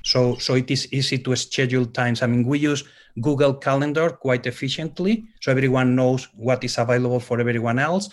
So 0.05 0.37
so 0.37 0.55
it 0.55 0.71
is 0.71 0.91
easy 0.93 1.19
to 1.19 1.37
schedule 1.37 1.85
times. 1.85 2.23
I 2.23 2.27
mean 2.27 2.47
we 2.47 2.59
use 2.59 2.85
google 3.21 3.53
calendar 3.53 4.11
quite 4.11 4.47
efficiently 4.47 5.25
so 5.41 5.51
everyone 5.51 5.97
knows 5.97 6.29
what 6.37 6.63
is 6.63 6.79
available 6.79 7.21
for 7.21 7.41
everyone 7.41 7.79
else. 7.79 8.09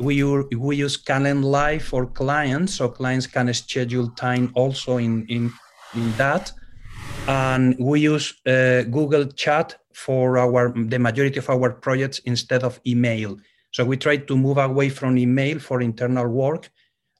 We 0.00 0.22
we 0.24 0.76
use 0.76 0.96
Calendly 0.96 1.82
for 1.82 2.06
clients 2.06 2.74
so 2.74 2.88
clients 2.88 3.26
can 3.26 3.52
schedule 3.52 4.08
time 4.16 4.50
also 4.54 4.96
in 4.96 5.26
in 5.28 5.52
in 5.94 6.12
that 6.16 6.52
and 7.28 7.76
we 7.78 8.00
use 8.00 8.34
uh, 8.46 8.82
google 8.90 9.26
chat 9.26 9.76
for 9.92 10.38
our 10.38 10.72
the 10.88 10.98
majority 10.98 11.38
of 11.38 11.48
our 11.50 11.70
projects 11.70 12.18
instead 12.20 12.62
of 12.64 12.80
email. 12.86 13.36
So 13.70 13.84
we 13.84 13.96
try 13.96 14.16
to 14.16 14.36
move 14.36 14.56
away 14.56 14.88
from 14.88 15.18
email 15.18 15.58
for 15.58 15.82
internal 15.82 16.26
work 16.26 16.70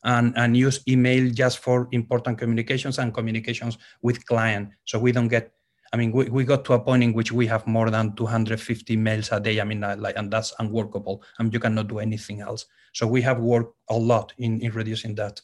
and, 0.04 0.32
and 0.36 0.56
use 0.56 0.80
email 0.88 1.30
just 1.30 1.58
for 1.58 1.88
important 1.92 2.38
communications 2.38 2.98
and 2.98 3.12
communications 3.12 3.76
with 4.00 4.24
client. 4.24 4.70
So 4.84 4.98
we 4.98 5.12
don't 5.12 5.28
get 5.28 5.52
I 5.92 5.96
mean, 5.96 6.12
we, 6.12 6.28
we 6.28 6.44
got 6.44 6.66
to 6.66 6.74
a 6.74 6.80
point 6.80 7.02
in 7.02 7.14
which 7.14 7.32
we 7.32 7.46
have 7.46 7.66
more 7.66 7.88
than 7.88 8.14
250 8.14 8.94
mails 8.96 9.32
a 9.32 9.40
day. 9.40 9.58
I 9.58 9.64
mean, 9.64 9.80
like, 9.80 10.16
and 10.18 10.30
that's 10.30 10.52
unworkable. 10.58 11.22
and 11.38 11.50
you 11.50 11.58
cannot 11.58 11.88
do 11.88 11.98
anything 11.98 12.42
else. 12.42 12.66
So 12.92 13.06
we 13.06 13.22
have 13.22 13.40
worked 13.40 13.74
a 13.88 13.96
lot 13.96 14.34
in, 14.36 14.60
in 14.60 14.72
reducing 14.72 15.14
that. 15.14 15.40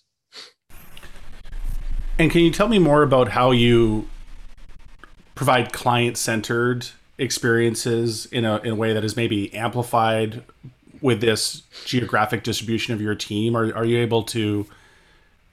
And 2.19 2.31
can 2.31 2.43
you 2.43 2.51
tell 2.51 2.69
me 2.69 2.79
more 2.79 3.03
about 3.03 3.29
how 3.29 3.53
you 3.53 4.07
provide 5.35 5.73
client 5.73 6.17
centered 6.17 6.87
experiences 7.19 8.27
in 8.27 8.45
a, 8.45 8.59
in 8.59 8.73
a 8.73 8.75
way 8.75 8.93
that 8.93 9.05
is 9.05 9.17
maybe 9.17 9.55
amplified 9.55 10.43
with 11.01 11.21
this 11.21 11.63
geographic 11.85 12.43
distribution 12.43 12.95
of 12.95 13.01
your 13.01 13.15
team? 13.15 13.57
Are, 13.57 13.75
are 13.75 13.85
you 13.85 13.99
able 13.99 14.23
to 14.25 14.67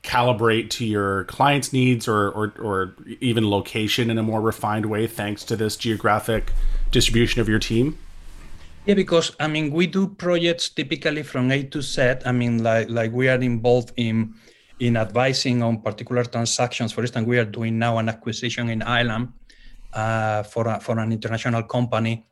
calibrate 0.04 0.70
to 0.72 0.86
your 0.86 1.26
clients' 1.26 1.72
needs 1.74 2.08
or, 2.08 2.30
or, 2.30 2.54
or 2.60 2.96
even 3.20 3.50
location 3.50 4.10
in 4.10 4.18
a 4.18 4.24
more 4.24 4.42
refined 4.42 4.88
way 4.88 5.08
thanks 5.08 5.44
to 5.44 5.56
this 5.56 5.76
geographic 5.76 6.54
distribution 6.92 7.42
of 7.42 7.50
your 7.50 7.60
team? 7.60 7.98
Yeah, 8.86 8.96
because 8.96 9.36
I 9.40 9.48
mean, 9.48 9.72
we 9.72 9.86
do 9.86 10.08
projects 10.08 10.70
typically 10.70 11.22
from 11.22 11.52
A 11.52 11.64
to 11.64 11.82
Z. 11.84 12.16
I 12.26 12.32
mean, 12.32 12.64
like 12.64 12.90
like 12.90 13.12
we 13.12 13.30
are 13.30 13.40
involved 13.40 13.94
in 13.96 14.34
in 14.80 14.98
advising 14.98 15.62
on 15.62 15.82
particular 15.82 16.24
transactions. 16.24 16.92
For 16.92 17.02
instance, 17.02 17.28
we 17.28 17.38
are 17.38 17.46
doing 17.46 17.78
now 17.78 18.00
an 18.00 18.10
acquisition 18.10 18.70
in 18.70 18.82
Ireland 18.82 19.34
uh, 19.94 20.44
for 20.44 20.68
a, 20.68 20.80
for 20.80 21.00
an 21.00 21.12
international 21.12 21.64
company, 21.64 22.26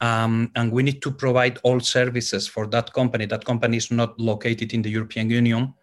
um, 0.00 0.50
and 0.54 0.72
we 0.72 0.82
need 0.82 1.02
to 1.02 1.10
provide 1.10 1.58
all 1.62 1.80
services 1.80 2.46
for 2.48 2.66
that 2.68 2.92
company. 2.92 3.26
That 3.26 3.44
company 3.44 3.76
is 3.76 3.90
not 3.90 4.18
located 4.20 4.72
in 4.72 4.82
the 4.82 4.90
European 4.90 5.30
Union, 5.30 5.74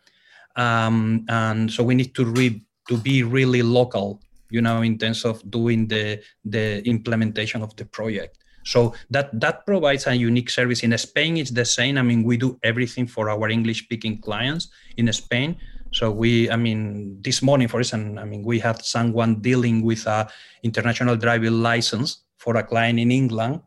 um, 0.56 1.26
and 1.30 1.72
so 1.72 1.84
we 1.84 1.96
need 1.96 2.14
to 2.16 2.26
read 2.26 2.62
to 2.88 2.98
be 2.98 3.24
really 3.24 3.62
local, 3.62 4.22
you 4.50 4.62
know, 4.62 4.82
in 4.82 4.98
terms 4.98 5.26
of 5.26 5.42
doing 5.50 5.88
the 5.88 6.22
the 6.44 6.88
implementation 6.88 7.62
of 7.62 7.76
the 7.76 7.86
project. 7.86 8.38
So 8.66 8.96
that 9.12 9.30
that 9.40 9.66
provides 9.66 10.08
a 10.08 10.16
unique 10.16 10.50
service. 10.50 10.82
In 10.84 10.98
Spain, 10.98 11.38
it's 11.38 11.52
the 11.52 11.66
same. 11.66 11.98
I 11.98 12.02
mean, 12.02 12.24
we 12.24 12.36
do 12.38 12.58
everything 12.64 13.08
for 13.08 13.30
our 13.30 13.50
English-speaking 13.50 14.22
clients 14.22 14.70
in 14.98 15.12
Spain. 15.14 15.58
So 15.96 16.12
we, 16.12 16.52
I 16.52 16.58
mean, 16.58 17.22
this 17.22 17.42
morning, 17.42 17.70
for 17.70 17.80
instance, 17.80 18.20
I 18.20 18.26
mean, 18.26 18.44
we 18.44 18.60
had 18.60 18.84
someone 18.84 19.40
dealing 19.40 19.82
with 19.82 20.06
a 20.08 20.28
international 20.62 21.16
driving 21.16 21.64
license 21.64 22.26
for 22.36 22.58
a 22.58 22.64
client 22.64 23.00
in 23.00 23.12
England, 23.12 23.62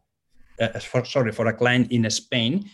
uh, 0.61 0.79
for, 0.79 1.07
sorry, 1.07 1.33
for 1.33 1.47
a 1.47 1.55
client 1.55 1.91
in 1.91 2.09
Spain 2.11 2.69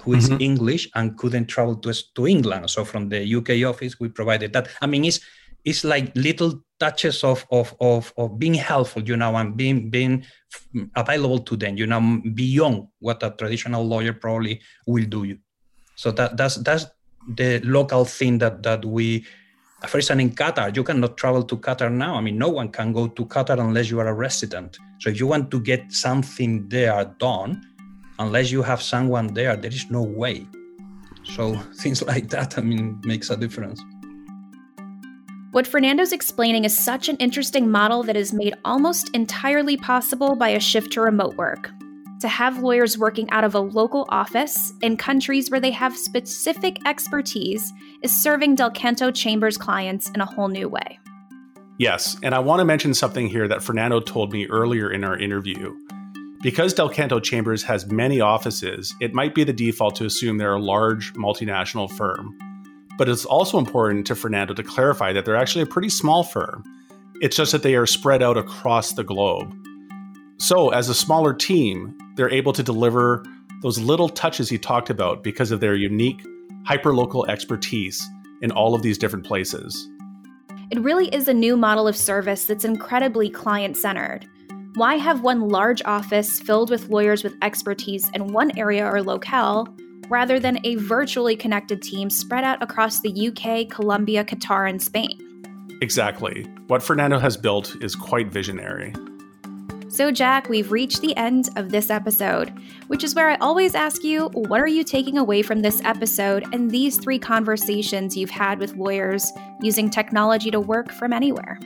who 0.00 0.14
is 0.14 0.28
mm-hmm. 0.28 0.42
English 0.42 0.88
and 0.96 1.16
couldn't 1.16 1.46
travel 1.46 1.76
to, 1.76 1.94
to 2.16 2.26
England. 2.26 2.70
So 2.70 2.84
from 2.84 3.08
the 3.08 3.22
UK 3.22 3.62
office, 3.70 4.00
we 4.00 4.08
provided 4.08 4.52
that. 4.54 4.66
I 4.80 4.88
mean, 4.88 5.04
it's 5.04 5.20
it's 5.64 5.84
like 5.84 6.10
little 6.16 6.64
touches 6.80 7.22
of 7.22 7.46
of 7.52 7.76
of, 7.78 8.12
of 8.16 8.36
being 8.36 8.54
helpful, 8.54 9.02
you 9.04 9.16
know, 9.16 9.36
and 9.36 9.56
being 9.56 9.90
being 9.90 10.24
available 10.96 11.38
to 11.38 11.56
them, 11.56 11.76
you 11.76 11.86
know, 11.86 12.20
beyond 12.34 12.88
what 12.98 13.22
a 13.22 13.30
traditional 13.30 13.86
lawyer 13.86 14.12
probably 14.12 14.60
will 14.88 15.04
do. 15.04 15.22
You. 15.22 15.38
So 15.94 16.10
that 16.10 16.36
that's 16.36 16.56
that's 16.56 16.86
the 17.28 17.60
local 17.60 18.04
thing 18.04 18.38
that 18.38 18.62
that 18.62 18.84
we 18.84 19.24
uh, 19.82 19.86
for 19.86 19.98
instance 19.98 20.20
in 20.20 20.30
qatar 20.30 20.74
you 20.74 20.82
cannot 20.84 21.16
travel 21.16 21.42
to 21.42 21.56
qatar 21.56 21.90
now. 21.92 22.16
I 22.16 22.20
mean 22.20 22.38
no 22.38 22.48
one 22.48 22.68
can 22.68 22.92
go 22.92 23.08
to 23.08 23.24
qatar 23.26 23.58
unless 23.58 23.90
you 23.90 24.00
are 24.00 24.08
a 24.08 24.14
resident. 24.14 24.78
So 25.00 25.10
if 25.10 25.20
you 25.20 25.26
want 25.26 25.50
to 25.50 25.60
get 25.60 25.92
something 25.92 26.68
there 26.68 27.04
done 27.18 27.62
unless 28.18 28.50
you 28.50 28.62
have 28.62 28.82
someone 28.82 29.34
there 29.34 29.56
there 29.56 29.72
is 29.72 29.90
no 29.90 30.02
way. 30.02 30.46
So 31.24 31.54
things 31.80 32.02
like 32.02 32.28
that 32.30 32.58
i 32.58 32.60
mean 32.60 33.00
makes 33.04 33.30
a 33.30 33.36
difference. 33.36 33.82
What 35.52 35.66
Fernando's 35.66 36.12
explaining 36.12 36.64
is 36.64 36.74
such 36.74 37.10
an 37.10 37.18
interesting 37.18 37.70
model 37.70 38.02
that 38.04 38.16
is 38.16 38.32
made 38.32 38.54
almost 38.64 39.10
entirely 39.12 39.76
possible 39.76 40.34
by 40.34 40.48
a 40.48 40.58
shift 40.58 40.92
to 40.92 41.02
remote 41.02 41.36
work 41.36 41.70
to 42.22 42.28
have 42.28 42.62
lawyers 42.62 42.96
working 42.96 43.28
out 43.30 43.44
of 43.44 43.54
a 43.54 43.60
local 43.60 44.06
office 44.08 44.72
in 44.80 44.96
countries 44.96 45.50
where 45.50 45.60
they 45.60 45.70
have 45.70 45.96
specific 45.96 46.78
expertise 46.86 47.72
is 48.00 48.22
serving 48.22 48.54
Del 48.54 48.70
Canto 48.70 49.10
Chambers 49.10 49.56
clients 49.56 50.08
in 50.10 50.20
a 50.20 50.24
whole 50.24 50.48
new 50.48 50.68
way. 50.68 50.98
Yes, 51.78 52.16
and 52.22 52.34
I 52.34 52.38
want 52.38 52.60
to 52.60 52.64
mention 52.64 52.94
something 52.94 53.28
here 53.28 53.48
that 53.48 53.62
Fernando 53.62 54.00
told 54.00 54.32
me 54.32 54.46
earlier 54.46 54.90
in 54.90 55.04
our 55.04 55.18
interview. 55.18 55.74
Because 56.42 56.74
Del 56.74 56.88
Canto 56.88 57.20
Chambers 57.20 57.62
has 57.64 57.86
many 57.86 58.20
offices, 58.20 58.94
it 59.00 59.14
might 59.14 59.34
be 59.34 59.44
the 59.44 59.52
default 59.52 59.96
to 59.96 60.06
assume 60.06 60.38
they're 60.38 60.54
a 60.54 60.60
large 60.60 61.12
multinational 61.14 61.90
firm. 61.90 62.36
But 62.98 63.08
it's 63.08 63.24
also 63.24 63.58
important 63.58 64.06
to 64.06 64.14
Fernando 64.14 64.54
to 64.54 64.62
clarify 64.62 65.12
that 65.12 65.24
they're 65.24 65.36
actually 65.36 65.62
a 65.62 65.66
pretty 65.66 65.88
small 65.88 66.24
firm. 66.24 66.64
It's 67.20 67.36
just 67.36 67.52
that 67.52 67.62
they 67.62 67.74
are 67.74 67.86
spread 67.86 68.22
out 68.22 68.36
across 68.36 68.92
the 68.92 69.04
globe. 69.04 69.56
So, 70.38 70.70
as 70.70 70.88
a 70.88 70.94
smaller 70.94 71.32
team, 71.32 71.96
they're 72.16 72.30
able 72.32 72.52
to 72.52 72.62
deliver 72.62 73.24
those 73.62 73.78
little 73.78 74.08
touches 74.08 74.48
he 74.48 74.58
talked 74.58 74.90
about 74.90 75.22
because 75.22 75.50
of 75.50 75.60
their 75.60 75.74
unique 75.74 76.20
hyperlocal 76.66 77.28
expertise 77.28 78.02
in 78.40 78.50
all 78.50 78.74
of 78.74 78.82
these 78.82 78.98
different 78.98 79.24
places. 79.24 79.88
It 80.70 80.80
really 80.80 81.08
is 81.14 81.28
a 81.28 81.34
new 81.34 81.56
model 81.56 81.86
of 81.86 81.96
service 81.96 82.46
that's 82.46 82.64
incredibly 82.64 83.30
client 83.30 83.76
centered. 83.76 84.26
Why 84.74 84.96
have 84.96 85.20
one 85.20 85.48
large 85.48 85.82
office 85.84 86.40
filled 86.40 86.70
with 86.70 86.88
lawyers 86.88 87.22
with 87.22 87.34
expertise 87.42 88.08
in 88.14 88.32
one 88.32 88.56
area 88.58 88.86
or 88.86 89.02
locale 89.02 89.68
rather 90.08 90.40
than 90.40 90.58
a 90.64 90.76
virtually 90.76 91.36
connected 91.36 91.82
team 91.82 92.10
spread 92.10 92.42
out 92.42 92.62
across 92.62 93.00
the 93.00 93.28
UK, 93.28 93.68
Colombia, 93.68 94.24
Qatar, 94.24 94.68
and 94.68 94.82
Spain? 94.82 95.18
Exactly. 95.82 96.44
What 96.68 96.82
Fernando 96.82 97.18
has 97.18 97.36
built 97.36 97.76
is 97.82 97.94
quite 97.94 98.28
visionary. 98.28 98.94
So, 99.92 100.10
Jack, 100.10 100.48
we've 100.48 100.72
reached 100.72 101.02
the 101.02 101.14
end 101.18 101.50
of 101.56 101.68
this 101.68 101.90
episode, 101.90 102.50
which 102.86 103.04
is 103.04 103.14
where 103.14 103.28
I 103.28 103.34
always 103.42 103.74
ask 103.74 104.02
you 104.02 104.30
what 104.32 104.58
are 104.58 104.66
you 104.66 104.84
taking 104.84 105.18
away 105.18 105.42
from 105.42 105.60
this 105.60 105.84
episode 105.84 106.46
and 106.54 106.70
these 106.70 106.96
three 106.96 107.18
conversations 107.18 108.16
you've 108.16 108.30
had 108.30 108.58
with 108.58 108.74
lawyers 108.74 109.30
using 109.60 109.90
technology 109.90 110.50
to 110.50 110.58
work 110.58 110.90
from 110.90 111.12
anywhere? 111.12 111.58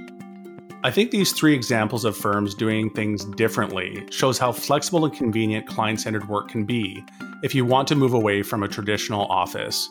I 0.83 0.91
think 0.91 1.13
these 1.13 1.33
three 1.35 1.55
examples 1.55 2.05
of 2.05 2.17
firms 2.17 2.57
doing 2.57 2.91
things 2.91 3.25
differently 3.25 4.05
shows 4.11 4.39
how 4.39 4.51
flexible 4.51 5.05
and 5.05 5.15
convenient 5.15 5.69
client 5.69 6.01
centered 6.01 6.29
work 6.29 6.49
can 6.49 6.65
be 6.65 7.05
if 7.45 7.55
you 7.55 7.65
want 7.65 7.87
to 7.89 7.95
move 7.95 8.13
away 8.13 8.43
from 8.43 8.65
a 8.65 8.69
traditional 8.69 9.27
office. 9.27 9.89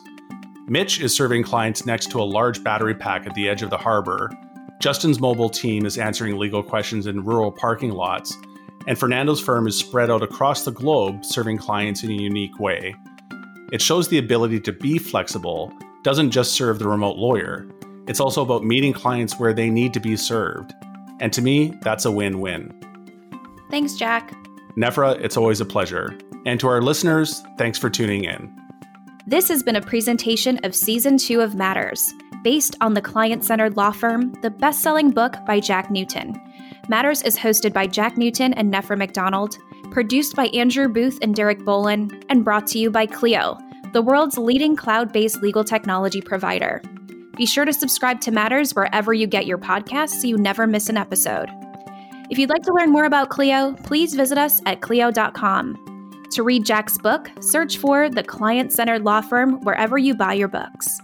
Mitch 0.66 1.00
is 1.00 1.16
serving 1.16 1.42
clients 1.42 1.86
next 1.86 2.10
to 2.10 2.20
a 2.20 2.24
large 2.24 2.62
battery 2.62 2.94
pack 2.94 3.26
at 3.26 3.34
the 3.34 3.48
edge 3.48 3.62
of 3.62 3.70
the 3.70 3.78
harbor, 3.78 4.30
Justin's 4.80 5.20
mobile 5.20 5.48
team 5.48 5.86
is 5.86 5.98
answering 5.98 6.36
legal 6.36 6.62
questions 6.62 7.06
in 7.06 7.24
rural 7.24 7.52
parking 7.52 7.90
lots, 7.90 8.36
and 8.86 8.98
Fernando's 8.98 9.40
firm 9.40 9.66
is 9.66 9.78
spread 9.78 10.10
out 10.10 10.22
across 10.22 10.64
the 10.64 10.72
globe, 10.72 11.24
serving 11.24 11.58
clients 11.58 12.02
in 12.02 12.10
a 12.10 12.14
unique 12.14 12.58
way. 12.58 12.94
It 13.72 13.82
shows 13.82 14.08
the 14.08 14.18
ability 14.18 14.60
to 14.60 14.72
be 14.72 14.98
flexible 14.98 15.72
doesn't 16.02 16.30
just 16.30 16.52
serve 16.52 16.78
the 16.78 16.88
remote 16.88 17.16
lawyer, 17.16 17.66
it's 18.06 18.20
also 18.20 18.40
about 18.42 18.64
meeting 18.64 18.92
clients 18.92 19.38
where 19.38 19.52
they 19.52 19.68
need 19.68 19.92
to 19.94 20.00
be 20.00 20.16
served. 20.16 20.74
And 21.18 21.32
to 21.32 21.42
me, 21.42 21.76
that's 21.82 22.04
a 22.04 22.10
win 22.10 22.40
win. 22.40 22.72
Thanks, 23.70 23.94
Jack. 23.94 24.32
Nefra, 24.76 25.20
it's 25.20 25.36
always 25.36 25.60
a 25.60 25.64
pleasure. 25.64 26.16
And 26.44 26.60
to 26.60 26.68
our 26.68 26.80
listeners, 26.80 27.42
thanks 27.58 27.78
for 27.78 27.90
tuning 27.90 28.24
in. 28.24 28.54
This 29.26 29.48
has 29.48 29.64
been 29.64 29.74
a 29.74 29.80
presentation 29.80 30.60
of 30.62 30.72
Season 30.74 31.18
2 31.18 31.40
of 31.40 31.56
Matters 31.56 32.14
based 32.46 32.76
on 32.80 32.94
the 32.94 33.02
client 33.02 33.42
centered 33.42 33.76
law 33.76 33.90
firm, 33.90 34.32
the 34.40 34.50
best 34.50 34.80
selling 34.80 35.10
book 35.10 35.34
by 35.48 35.58
Jack 35.58 35.90
Newton. 35.90 36.40
Matters 36.88 37.20
is 37.22 37.36
hosted 37.36 37.72
by 37.72 37.88
Jack 37.88 38.16
Newton 38.16 38.54
and 38.54 38.72
Nefra 38.72 38.96
McDonald, 38.96 39.58
produced 39.90 40.36
by 40.36 40.46
Andrew 40.54 40.86
Booth 40.86 41.18
and 41.22 41.34
Derek 41.34 41.58
Bolin, 41.58 42.22
and 42.28 42.44
brought 42.44 42.68
to 42.68 42.78
you 42.78 42.88
by 42.88 43.04
Clio, 43.04 43.58
the 43.92 44.00
world's 44.00 44.38
leading 44.38 44.76
cloud 44.76 45.12
based 45.12 45.42
legal 45.42 45.64
technology 45.64 46.20
provider. 46.20 46.80
Be 47.36 47.46
sure 47.46 47.64
to 47.64 47.72
subscribe 47.72 48.20
to 48.20 48.30
Matters 48.30 48.76
wherever 48.76 49.12
you 49.12 49.26
get 49.26 49.46
your 49.46 49.58
podcasts 49.58 50.20
so 50.20 50.28
you 50.28 50.38
never 50.38 50.68
miss 50.68 50.88
an 50.88 50.96
episode. 50.96 51.50
If 52.30 52.38
you'd 52.38 52.50
like 52.50 52.62
to 52.62 52.72
learn 52.72 52.92
more 52.92 53.06
about 53.06 53.28
Clio, 53.28 53.72
please 53.82 54.14
visit 54.14 54.38
us 54.38 54.60
at 54.66 54.82
Clio.com. 54.82 56.28
To 56.30 56.42
read 56.44 56.64
Jack's 56.64 56.96
book, 56.96 57.28
search 57.40 57.78
for 57.78 58.08
The 58.08 58.22
Client 58.22 58.72
Centered 58.72 59.02
Law 59.02 59.20
Firm 59.20 59.60
wherever 59.62 59.98
you 59.98 60.14
buy 60.14 60.34
your 60.34 60.46
books. 60.46 61.00